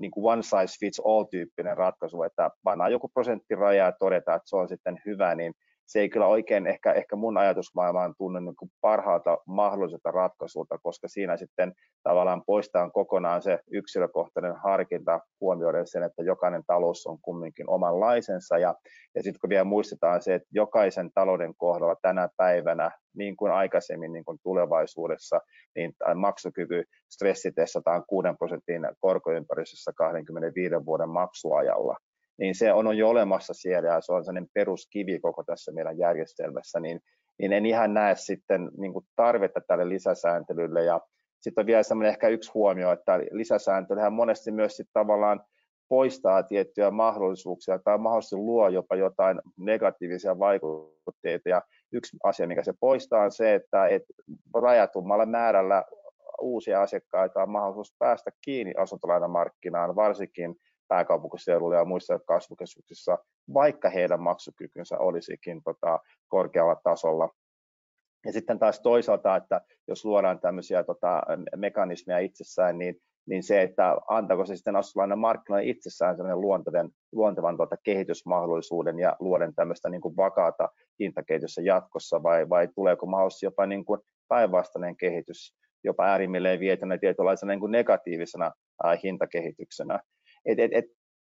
niin 0.00 0.10
kuin 0.10 0.32
one 0.32 0.42
size 0.42 0.78
fits 0.80 1.00
all 1.04 1.24
tyyppinen 1.24 1.76
ratkaisu, 1.76 2.22
että 2.22 2.50
pannaan 2.62 2.92
joku 2.92 3.08
prosenttiraja 3.08 3.84
ja 3.84 3.92
todetaan, 3.92 4.36
että 4.36 4.48
se 4.48 4.56
on 4.56 4.68
sitten 4.68 5.00
hyvä, 5.06 5.34
niin 5.34 5.52
se 5.86 6.00
ei 6.00 6.08
kyllä 6.08 6.26
oikein 6.26 6.66
ehkä, 6.66 6.92
ehkä 6.92 7.16
mun 7.16 7.38
ajatusmaailmaan 7.38 8.14
tunnu 8.18 8.40
niin 8.40 8.56
kuin 8.56 8.70
parhaalta 8.80 9.38
mahdolliselta 9.46 10.10
ratkaisulta, 10.10 10.78
koska 10.82 11.08
siinä 11.08 11.36
sitten 11.36 11.72
tavallaan 12.02 12.42
poistetaan 12.46 12.92
kokonaan 12.92 13.42
se 13.42 13.58
yksilökohtainen 13.72 14.56
harkinta 14.56 15.20
huomioiden 15.40 15.86
sen, 15.86 16.02
että 16.02 16.22
jokainen 16.22 16.62
talous 16.66 17.06
on 17.06 17.18
kumminkin 17.22 17.70
omanlaisensa. 17.70 18.58
Ja, 18.58 18.74
ja 19.14 19.22
sitten 19.22 19.40
kun 19.40 19.50
vielä 19.50 19.64
muistetaan 19.64 20.22
se, 20.22 20.34
että 20.34 20.48
jokaisen 20.52 21.10
talouden 21.14 21.54
kohdalla 21.56 21.96
tänä 22.02 22.28
päivänä, 22.36 22.90
niin 23.16 23.36
kuin 23.36 23.52
aikaisemmin, 23.52 24.12
niin 24.12 24.24
kuin 24.24 24.38
tulevaisuudessa, 24.42 25.40
niin 25.76 25.92
maksukyky 26.14 26.84
stressitestataan 27.10 28.04
6 28.06 28.28
prosentin 28.38 28.88
korkoympäristössä 29.00 29.92
25 29.96 30.74
vuoden 30.86 31.08
maksuajalla 31.08 31.96
niin 32.38 32.54
se 32.54 32.72
on 32.72 32.98
jo 32.98 33.08
olemassa 33.08 33.54
siellä 33.54 33.88
ja 33.88 34.00
se 34.00 34.12
on 34.12 34.24
sellainen 34.24 34.50
peruskivi 34.54 35.20
koko 35.20 35.44
tässä 35.44 35.72
meidän 35.72 35.98
järjestelmässä, 35.98 36.80
niin, 36.80 37.00
niin 37.38 37.52
en 37.52 37.66
ihan 37.66 37.94
näe 37.94 38.14
sitten 38.14 38.70
niin 38.78 38.92
kuin 38.92 39.04
tarvetta 39.16 39.60
tälle 39.66 39.88
lisäsääntelylle. 39.88 40.84
Ja 40.84 41.00
sitten 41.40 41.62
on 41.62 41.66
vielä 41.66 41.82
sellainen 41.82 42.10
ehkä 42.10 42.28
yksi 42.28 42.50
huomio, 42.54 42.92
että 42.92 43.18
lisäsääntelyhän 43.30 44.12
monesti 44.12 44.50
myös 44.50 44.76
sitten 44.76 44.92
tavallaan 44.92 45.44
poistaa 45.88 46.42
tiettyjä 46.42 46.90
mahdollisuuksia 46.90 47.78
tai 47.78 47.98
mahdollisesti 47.98 48.36
luo 48.36 48.68
jopa 48.68 48.96
jotain 48.96 49.40
negatiivisia 49.56 50.38
vaikutteita. 50.38 51.48
Ja 51.48 51.62
yksi 51.92 52.16
asia, 52.24 52.46
mikä 52.46 52.62
se 52.62 52.72
poistaa, 52.80 53.24
on 53.24 53.32
se, 53.32 53.54
että 53.54 53.86
et 53.86 54.02
rajatummalla 54.54 55.26
määrällä 55.26 55.84
uusia 56.40 56.82
asiakkaita 56.82 57.42
on 57.42 57.50
mahdollisuus 57.50 57.94
päästä 57.98 58.30
kiinni 58.44 58.74
asuntolainamarkkinaan, 58.76 59.96
varsinkin 59.96 60.56
pääkaupunkiseudulla 60.88 61.76
ja 61.76 61.84
muissa 61.84 62.18
kasvukeskuksissa, 62.18 63.18
vaikka 63.54 63.90
heidän 63.90 64.22
maksukykynsä 64.22 64.98
olisikin 64.98 65.62
tota, 65.62 65.98
korkealla 66.28 66.76
tasolla. 66.84 67.28
Ja 68.26 68.32
sitten 68.32 68.58
taas 68.58 68.80
toisaalta, 68.80 69.36
että 69.36 69.60
jos 69.88 70.04
luodaan 70.04 70.40
tämmöisiä 70.40 70.84
tota, 70.84 71.22
mekanismeja 71.56 72.18
itsessään, 72.18 72.78
niin, 72.78 72.96
niin 73.28 73.42
se, 73.42 73.62
että 73.62 73.96
antaako 74.08 74.46
se 74.46 74.56
sitten 74.56 74.76
asuntolainen 74.76 75.18
markkinoille 75.18 75.70
itsessään 75.70 76.16
sellainen 76.16 76.40
luontevan, 76.40 76.90
luontevan 77.12 77.56
tota, 77.56 77.76
kehitysmahdollisuuden 77.82 78.98
ja 78.98 79.16
luoden 79.20 79.54
tämmöistä 79.54 79.88
niin 79.88 80.00
kuin 80.00 80.16
vakaata 80.16 80.68
hintakehitystä 81.00 81.62
jatkossa, 81.62 82.22
vai, 82.22 82.48
vai 82.48 82.68
tuleeko 82.74 83.06
mahdollisesti 83.06 83.46
jopa 83.46 83.66
niin 83.66 83.84
kuin 83.84 84.00
päinvastainen 84.28 84.96
kehitys, 84.96 85.56
jopa 85.84 86.04
äärimmilleen 86.04 86.60
vietynä 86.60 86.98
tietynlaisena 86.98 87.52
niin 87.52 87.60
kuin 87.60 87.72
negatiivisena 87.72 88.52
hintakehityksenä. 89.02 90.00
Et, 90.46 90.58
et, 90.58 90.70
et, 90.72 90.84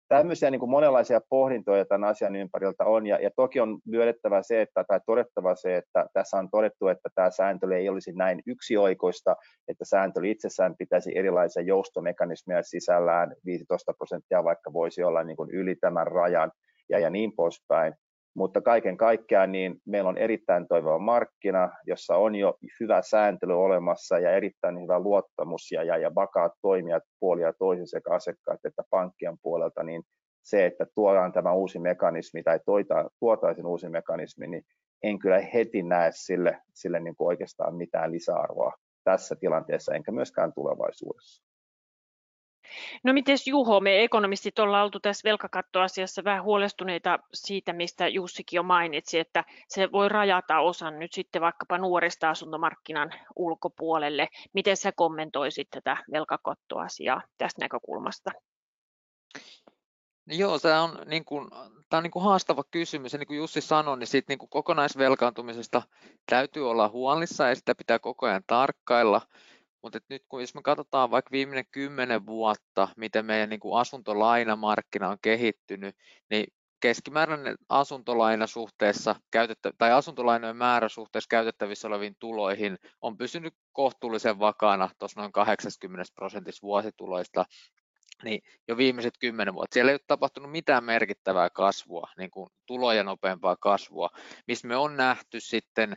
tämmöisiä 0.09 0.51
niin 0.51 0.59
kuin 0.61 0.71
monenlaisia 0.71 1.21
pohdintoja 1.29 1.85
tämän 1.85 2.11
asian 2.11 2.37
ympäriltä 2.37 2.85
on, 2.85 3.07
ja, 3.07 3.19
ja 3.23 3.31
toki 3.37 3.61
on 3.61 3.79
myönnettävä 3.87 4.43
se, 4.43 4.63
että, 4.63 4.85
tai 4.85 5.01
todettava 5.07 5.55
se, 5.55 5.77
että 5.77 6.07
tässä 6.13 6.37
on 6.37 6.51
todettu, 6.51 6.89
että 6.89 7.09
tämä 7.15 7.31
sääntely 7.31 7.75
ei 7.75 7.89
olisi 7.89 8.13
näin 8.13 8.43
yksioikoista, 8.47 9.37
että 9.69 9.85
sääntely 9.85 10.31
itsessään 10.31 10.75
pitäisi 10.79 11.19
erilaisia 11.19 11.63
joustomekanismeja 11.63 12.63
sisällään, 12.63 13.37
15 13.45 13.93
prosenttia 13.99 14.45
vaikka 14.45 14.73
voisi 14.73 15.03
olla 15.03 15.25
niin 15.25 15.37
kuin 15.37 15.51
yli 15.51 15.77
tämän 15.77 16.07
rajan, 16.07 16.53
ja, 16.89 16.99
ja 16.99 17.11
niin 17.11 17.33
poispäin. 17.37 17.95
Mutta 18.35 18.61
kaiken 18.61 18.97
kaikkiaan 18.97 19.53
niin 19.53 19.77
meillä 19.87 20.09
on 20.09 20.19
erittäin 20.19 20.69
toivova 20.69 20.99
markkina, 20.99 21.71
jossa 21.87 22.17
on 22.17 22.35
jo 22.35 22.55
hyvä 22.81 23.03
sääntely 23.03 23.65
olemassa 23.65 24.19
ja 24.19 24.33
erittäin 24.33 24.83
hyvä 24.83 24.99
luottamus 24.99 25.73
ja, 25.73 25.85
ja, 25.85 25.97
ja 25.97 26.15
vakaat 26.15 26.53
toimijat 26.63 27.03
puolia 27.21 27.53
toisin 27.59 27.89
sekä 27.89 28.15
asiakkaat 28.15 28.61
että 28.65 28.83
pankkien 28.91 29.37
puolelta, 29.43 29.83
niin 29.83 30.03
se, 30.43 30.67
että 30.67 30.87
tuodaan 30.95 31.33
tämä 31.33 31.53
uusi 31.53 31.79
mekanismi 31.79 32.43
tai 32.43 32.61
toita, 32.67 33.11
tuotaisiin 33.21 33.67
uusi 33.67 33.89
mekanismi, 33.89 34.47
niin 34.47 34.63
en 35.03 35.19
kyllä 35.19 35.39
heti 35.39 35.83
näe 35.83 36.11
sille, 36.15 36.59
sille 36.75 37.01
niin 37.01 37.17
kuin 37.17 37.29
oikeastaan 37.29 37.75
mitään 37.75 38.13
lisäarvoa 38.13 38.73
tässä 39.05 39.37
tilanteessa, 39.37 39.95
enkä 39.95 40.13
myöskään 40.13 40.53
tulevaisuudessa. 40.53 41.50
No 43.05 43.13
miten 43.13 43.37
Juho, 43.47 43.81
me 43.81 44.03
ekonomistit 44.03 44.59
ollaan 44.59 44.85
oltu 44.85 45.01
tässä 45.01 45.29
velkakattoasiassa 45.29 46.25
vähän 46.25 46.43
huolestuneita 46.43 47.19
siitä, 47.35 47.73
mistä 47.73 48.09
Jussikin 48.09 48.57
jo 48.57 48.63
mainitsi, 48.63 49.19
että 49.19 49.45
se 49.69 49.93
voi 49.93 50.09
rajata 50.09 50.61
osan 50.61 50.99
nyt 50.99 51.13
sitten 51.13 51.43
vaikkapa 51.43 51.79
nuorista 51.79 52.31
asuntomarkkinan 52.31 53.13
ulkopuolelle. 53.37 54.29
Miten 54.53 54.77
sä 54.77 54.93
kommentoisit 54.93 55.69
tätä 55.71 55.97
velkakattoasiaa 56.13 57.23
tästä 57.39 57.65
näkökulmasta? 57.65 58.31
Joo, 60.27 60.59
tämä 60.59 60.83
on, 60.83 60.99
niin 61.07 61.25
kuin, 61.25 61.51
tämä 61.89 61.99
on 61.99 62.03
niin 62.03 62.11
kuin 62.11 62.25
haastava 62.25 62.65
kysymys. 62.71 63.13
Ja 63.13 63.19
niin 63.19 63.27
kuin 63.27 63.37
Jussi 63.37 63.61
sanoi, 63.61 63.99
niin 63.99 64.07
siitä 64.07 64.27
niin 64.29 64.39
kuin 64.39 64.51
kokonaisvelkaantumisesta 64.51 65.83
täytyy 66.31 66.71
olla 66.71 66.89
huolissa 66.89 67.49
ja 67.49 67.55
sitä 67.55 67.75
pitää 67.75 67.99
koko 67.99 68.27
ajan 68.27 68.43
tarkkailla. 68.47 69.21
Mutta 69.83 69.99
nyt 70.09 70.23
kun 70.29 70.41
jos 70.41 70.55
me 70.55 70.63
katsotaan 70.63 71.11
vaikka 71.11 71.31
viimeinen 71.33 71.67
kymmenen 71.71 72.27
vuotta, 72.27 72.89
miten 72.97 73.27
meidän 73.27 73.49
niin 73.49 73.61
kuin 73.61 73.81
asuntolainamarkkina 73.81 75.09
on 75.09 75.19
kehittynyt, 75.23 75.97
niin 76.31 76.47
keskimääräinen 76.81 77.57
asuntolaina 77.69 78.47
suhteessa 78.47 79.15
käytettä, 79.31 79.71
tai 79.79 79.93
asuntolainojen 79.93 80.57
määrä 80.57 80.89
suhteessa 80.89 81.29
käytettävissä 81.29 81.89
oleviin 81.89 82.17
tuloihin 82.19 82.79
on 83.01 83.17
pysynyt 83.17 83.55
kohtuullisen 83.73 84.39
vakaana 84.39 84.89
tuossa 84.99 85.21
noin 85.21 85.33
80 85.33 86.13
prosentissa 86.15 86.63
vuosituloista 86.63 87.45
niin 88.25 88.43
jo 88.69 88.77
viimeiset 88.77 89.15
kymmenen 89.21 89.55
vuotta. 89.55 89.75
Siellä 89.75 89.91
ei 89.91 89.95
ole 89.95 90.01
tapahtunut 90.07 90.51
mitään 90.51 90.85
merkittävää 90.85 91.51
kasvua, 91.51 92.09
niin 92.19 92.31
kuin 92.31 92.51
tuloja 92.67 93.05
nopeampaa 93.05 93.57
kasvua, 93.57 94.11
missä 94.47 94.69
me 94.69 94.77
on 94.77 94.97
nähty 94.97 95.41
sitten 95.41 95.97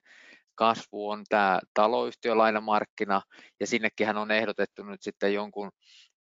kasvu 0.56 1.10
on 1.10 1.24
tämä 1.30 1.60
taloyhtiölainamarkkina, 1.74 3.22
ja 3.60 3.68
sinnekin 3.68 4.18
on 4.18 4.32
ehdotettu 4.32 4.84
nyt 4.84 5.02
sitten 5.02 5.34
jonkun, 5.34 5.72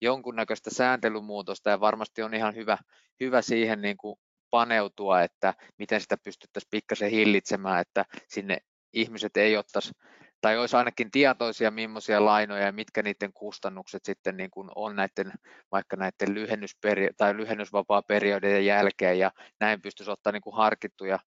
jonkunnäköistä 0.02 0.70
sääntelymuutosta, 0.70 1.70
ja 1.70 1.80
varmasti 1.80 2.22
on 2.22 2.34
ihan 2.34 2.54
hyvä, 2.54 2.78
hyvä 3.20 3.42
siihen 3.42 3.82
niin 3.82 3.96
kuin 3.96 4.16
paneutua, 4.50 5.22
että 5.22 5.54
miten 5.78 6.00
sitä 6.00 6.16
pystyttäisiin 6.24 6.70
pikkasen 6.70 7.10
hillitsemään, 7.10 7.80
että 7.80 8.04
sinne 8.28 8.58
ihmiset 8.92 9.36
ei 9.36 9.56
ottaisi 9.56 9.92
tai 10.40 10.58
olisi 10.58 10.76
ainakin 10.76 11.10
tietoisia, 11.10 11.70
millaisia 11.70 12.24
lainoja 12.24 12.66
ja 12.66 12.72
mitkä 12.72 13.02
niiden 13.02 13.32
kustannukset 13.32 14.04
sitten 14.04 14.36
niin 14.36 14.50
kuin 14.50 14.68
on 14.74 14.96
näiden, 14.96 15.32
vaikka 15.72 15.96
näiden 15.96 16.34
lyhennysperi- 16.34 17.14
tai 17.16 17.36
lyhennysvapaa 17.36 18.02
periodien 18.02 18.66
jälkeen, 18.66 19.18
ja 19.18 19.30
näin 19.60 19.82
pystyisi 19.82 20.10
ottaa 20.10 20.32
niin 20.32 20.42
kuin 20.42 20.56
harkittuja 20.56 21.18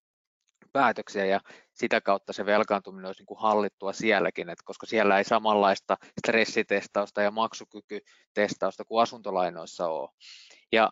päätöksiä 0.73 1.25
ja 1.25 1.39
sitä 1.73 2.01
kautta 2.01 2.33
se 2.33 2.45
velkaantuminen 2.45 3.05
olisi 3.05 3.21
niin 3.21 3.27
kuin 3.27 3.41
hallittua 3.41 3.93
sielläkin, 3.93 4.49
että 4.49 4.63
koska 4.65 4.85
siellä 4.85 5.17
ei 5.17 5.23
samanlaista 5.23 5.97
stressitestausta 6.19 7.21
ja 7.21 7.31
maksukykytestausta 7.31 8.85
kuin 8.85 9.03
asuntolainoissa 9.03 9.87
ole. 9.87 10.09
Ja 10.71 10.91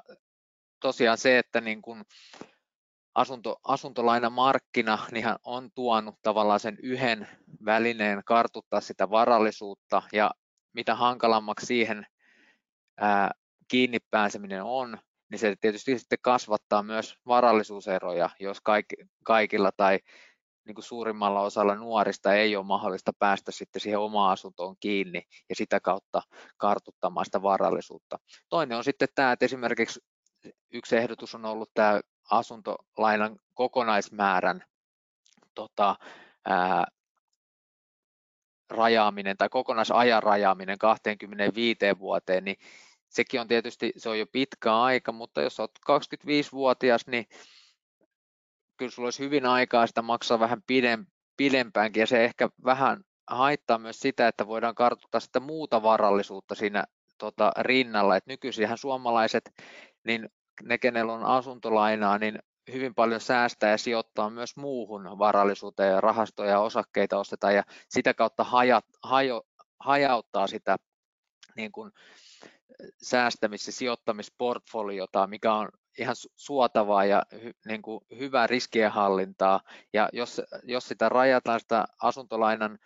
tosiaan 0.79 1.17
se, 1.17 1.37
että 1.37 1.61
niin 1.61 1.81
kuin 1.81 2.03
asunto, 3.15 3.59
asuntolainamarkkina 3.63 4.99
niin 5.11 5.25
on 5.43 5.69
tuonut 5.75 6.15
tavallaan 6.21 6.59
sen 6.59 6.77
yhden 6.83 7.27
välineen 7.65 8.21
kartuttaa 8.25 8.81
sitä 8.81 9.09
varallisuutta 9.09 10.01
ja 10.13 10.31
mitä 10.73 10.95
hankalammaksi 10.95 11.65
siihen 11.65 12.05
ää, 12.97 13.31
kiinni 13.67 13.99
pääseminen 14.11 14.63
on, 14.63 14.97
niin 15.31 15.39
se 15.39 15.55
tietysti 15.61 15.99
sitten 15.99 16.19
kasvattaa 16.21 16.83
myös 16.83 17.15
varallisuuseroja, 17.27 18.29
jos 18.39 18.61
kaikki, 18.61 18.95
kaikilla 19.23 19.71
tai 19.77 19.99
niin 20.65 20.75
kuin 20.75 20.85
suurimmalla 20.85 21.41
osalla 21.41 21.75
nuorista 21.75 22.33
ei 22.33 22.55
ole 22.55 22.65
mahdollista 22.65 23.11
päästä 23.19 23.51
sitten 23.51 23.81
siihen 23.81 23.99
omaan 23.99 24.31
asuntoon 24.31 24.75
kiinni 24.79 25.23
ja 25.49 25.55
sitä 25.55 25.79
kautta 25.79 26.21
kartuttamaan 26.57 27.25
sitä 27.25 27.41
varallisuutta. 27.41 28.19
Toinen 28.49 28.77
on 28.77 28.83
sitten 28.83 29.07
tämä, 29.15 29.31
että 29.31 29.45
esimerkiksi 29.45 29.99
yksi 30.73 30.97
ehdotus 30.97 31.35
on 31.35 31.45
ollut 31.45 31.71
tämä 31.73 31.99
asuntolainan 32.31 33.39
kokonaismäärän 33.53 34.63
tota, 35.55 35.95
ää, 36.45 36.85
rajaaminen 38.69 39.37
tai 39.37 39.49
kokonaisajan 39.49 40.23
rajaaminen 40.23 40.77
25 40.77 41.77
vuoteen, 41.99 42.43
niin 42.43 42.57
sekin 43.11 43.41
on 43.41 43.47
tietysti, 43.47 43.93
se 43.97 44.09
on 44.09 44.19
jo 44.19 44.25
pitkä 44.31 44.77
aika, 44.77 45.11
mutta 45.11 45.41
jos 45.41 45.59
olet 45.59 45.71
25-vuotias, 45.91 47.07
niin 47.07 47.25
kyllä 48.77 48.91
sulla 48.91 49.07
olisi 49.07 49.23
hyvin 49.23 49.45
aikaa 49.45 49.87
sitä 49.87 50.01
maksaa 50.01 50.39
vähän 50.39 50.61
pidempäänkin 51.37 52.01
ja 52.01 52.07
se 52.07 52.25
ehkä 52.25 52.49
vähän 52.65 53.03
haittaa 53.27 53.77
myös 53.77 53.99
sitä, 53.99 54.27
että 54.27 54.47
voidaan 54.47 54.75
kartoittaa 54.75 55.21
sitä 55.21 55.39
muuta 55.39 55.83
varallisuutta 55.83 56.55
siinä 56.55 56.83
tota, 57.17 57.51
rinnalla. 57.59 58.15
Et 58.15 58.25
nykyisinhän 58.27 58.77
suomalaiset, 58.77 59.51
niin 60.03 60.29
ne 60.63 60.77
kenellä 60.77 61.13
on 61.13 61.25
asuntolainaa, 61.25 62.17
niin 62.17 62.39
hyvin 62.73 62.95
paljon 62.95 63.21
säästää 63.21 63.71
ja 63.71 63.77
sijoittaa 63.77 64.29
myös 64.29 64.57
muuhun 64.57 65.19
varallisuuteen 65.19 65.91
ja 65.91 66.01
rahastoja 66.01 66.49
ja 66.49 66.59
osakkeita 66.59 67.19
ostetaan 67.19 67.55
ja 67.55 67.63
sitä 67.89 68.13
kautta 68.13 68.43
hajat, 68.43 68.85
hajo, 69.03 69.43
hajauttaa 69.79 70.47
sitä 70.47 70.77
niin 71.55 71.71
kuin 71.71 71.91
säästämis- 73.03 73.67
ja 73.67 73.73
sijoittamisportfoliota, 73.73 75.27
mikä 75.27 75.53
on 75.53 75.69
ihan 75.97 76.15
suotavaa 76.35 77.05
ja 77.05 77.23
hy, 77.43 77.51
niin 77.65 77.81
kuin 77.81 78.05
hyvää 78.19 78.47
riskienhallintaa. 78.47 79.61
Ja 79.93 80.09
jos, 80.13 80.41
jos 80.63 80.87
sitä 80.87 81.09
rajataan 81.09 81.59
sitä 81.59 81.85
asuntolainan 82.01 82.79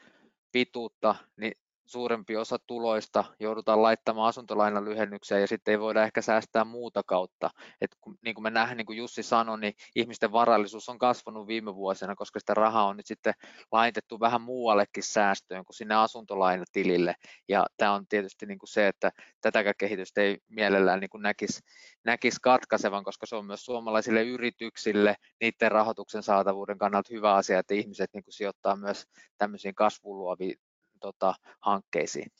pituutta, 0.52 1.16
niin 1.38 1.54
suurempi 1.86 2.38
osa 2.38 2.58
tuloista 2.68 3.24
joudutaan 3.40 3.82
laittamaan 3.82 4.28
asuntolainan 4.28 4.86
lyhennykseen 4.86 5.42
ja 5.42 5.48
sitten 5.48 5.72
ei 5.72 5.80
voida 5.80 6.04
ehkä 6.04 6.22
säästää 6.22 6.66
muuta 6.66 7.02
kautta. 7.06 7.50
Et 7.82 7.92
kun, 8.02 8.18
niin 8.22 8.36
kuin 8.36 8.44
me 8.44 8.50
nähdään, 8.50 8.78
niin 8.78 8.86
kuin 8.86 8.98
Jussi 8.98 9.24
sanoi, 9.24 9.60
niin 9.60 9.74
ihmisten 9.96 10.32
varallisuus 10.32 10.90
on 10.90 10.98
kasvanut 10.98 11.48
viime 11.48 11.76
vuosina, 11.76 12.16
koska 12.16 12.40
sitä 12.40 12.54
rahaa 12.54 12.88
on 12.88 12.98
nyt 12.98 13.06
sitten 13.06 13.34
laitettu 13.72 14.20
vähän 14.20 14.42
muuallekin 14.42 15.04
säästöön 15.04 15.66
kuin 15.66 15.76
sinne 15.76 15.96
asuntolainatilille. 15.96 17.16
Ja 17.48 17.66
tämä 17.78 17.94
on 17.94 18.08
tietysti 18.08 18.46
niin 18.46 18.60
kuin 18.60 18.70
se, 18.70 18.88
että 18.88 19.12
tätäkään 19.42 19.76
kehitystä 19.78 20.22
ei 20.22 20.38
mielellään 20.50 21.00
niin 21.00 21.10
kuin 21.10 21.22
näkisi, 21.22 21.60
näkisi 22.06 22.38
katkaisevan, 22.42 23.04
koska 23.04 23.26
se 23.26 23.36
on 23.36 23.46
myös 23.46 23.66
suomalaisille 23.66 24.24
yrityksille 24.24 25.16
niiden 25.42 25.72
rahoituksen 25.72 26.24
saatavuuden 26.24 26.78
kannalta 26.78 27.14
hyvä 27.14 27.34
asia, 27.36 27.60
että 27.60 27.74
ihmiset 27.74 28.10
niin 28.14 28.24
kuin 28.24 28.34
sijoittaa 28.34 28.76
myös 28.76 29.06
tämmöisiin 29.38 29.76
kasvuluoviin 29.76 30.56
tota, 31.06 31.34
hankkeisiin. 31.62 32.32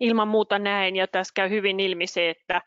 Ilman 0.00 0.28
muuta 0.28 0.58
näin, 0.58 0.96
ja 0.96 1.06
tässä 1.08 1.32
käy 1.34 1.50
hyvin 1.50 1.80
ilmi 1.80 2.06
se, 2.06 2.30
että, 2.30 2.62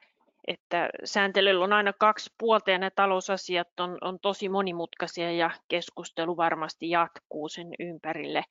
että 0.47 0.89
sääntelyllä 1.03 1.63
on 1.63 1.73
aina 1.73 1.93
kaksi 1.93 2.29
puolta 2.37 2.71
ja 2.71 2.77
nämä 2.77 2.89
talousasiat 2.89 3.79
on, 3.79 3.97
on 4.01 4.19
tosi 4.19 4.49
monimutkaisia 4.49 5.31
ja 5.31 5.51
keskustelu 5.67 6.37
varmasti 6.37 6.89
jatkuu 6.89 7.49
sen 7.49 7.67
ympärille. 7.79 8.43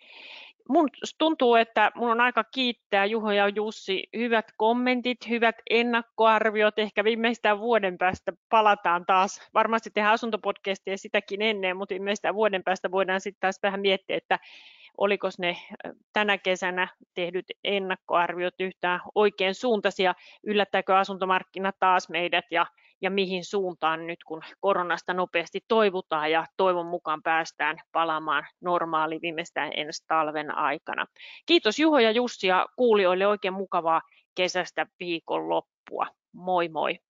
Mun 0.69 0.89
tuntuu, 1.19 1.55
että 1.55 1.93
mun 1.95 2.11
on 2.11 2.21
aika 2.21 2.45
kiittää 2.45 3.05
Juho 3.05 3.31
ja 3.31 3.49
Jussi. 3.49 4.09
Hyvät 4.17 4.47
kommentit, 4.57 5.29
hyvät 5.29 5.57
ennakkoarviot. 5.71 6.79
Ehkä 6.79 7.05
viimeistään 7.05 7.61
vuoden 7.61 7.99
päästä 7.99 8.33
palataan 8.49 9.07
taas. 9.07 9.41
Varmasti 9.55 9.91
tehdään 9.91 10.15
asuntopodcastia 10.15 10.99
sitäkin 10.99 11.43
ennen, 11.43 11.77
mutta 11.77 11.93
viimeistään 11.93 12.35
vuoden 12.35 12.63
päästä 12.63 12.91
voidaan 12.91 13.21
sitten 13.21 13.41
taas 13.41 13.59
vähän 13.63 13.81
miettiä, 13.81 14.17
että 14.17 14.39
oliko 14.99 15.29
ne 15.39 15.57
tänä 16.13 16.39
kesänä 16.39 16.89
tehdyt 17.15 17.47
ennakkoarviot 17.65 18.55
yhtään 18.61 19.01
oikein 19.15 19.55
suuntaisia, 19.55 20.15
yllättääkö 20.45 20.99
asuntomarkkina 20.99 21.73
taas 21.81 22.09
meidät 22.09 22.45
ja, 22.51 22.67
ja 23.01 23.11
mihin 23.11 23.45
suuntaan 23.45 24.07
nyt, 24.07 24.25
kun 24.25 24.43
koronasta 24.61 25.15
nopeasti 25.15 25.61
toivutaan 25.69 26.31
ja 26.31 26.47
toivon 26.57 26.87
mukaan 26.87 27.23
päästään 27.23 27.77
palaamaan 27.93 28.47
normaali 28.61 29.19
viimeistään 29.23 29.73
ensi 29.77 30.05
talven 30.09 30.55
aikana. 30.55 31.07
Kiitos 31.47 31.79
Juho 31.79 31.99
ja 31.99 32.11
Jussi 32.11 32.47
ja 32.47 32.67
kuulijoille 32.77 33.27
oikein 33.27 33.55
mukavaa 33.55 34.03
kesästä 34.35 34.87
viikonloppua. 35.01 36.07
Moi 36.33 36.69
moi! 36.69 37.10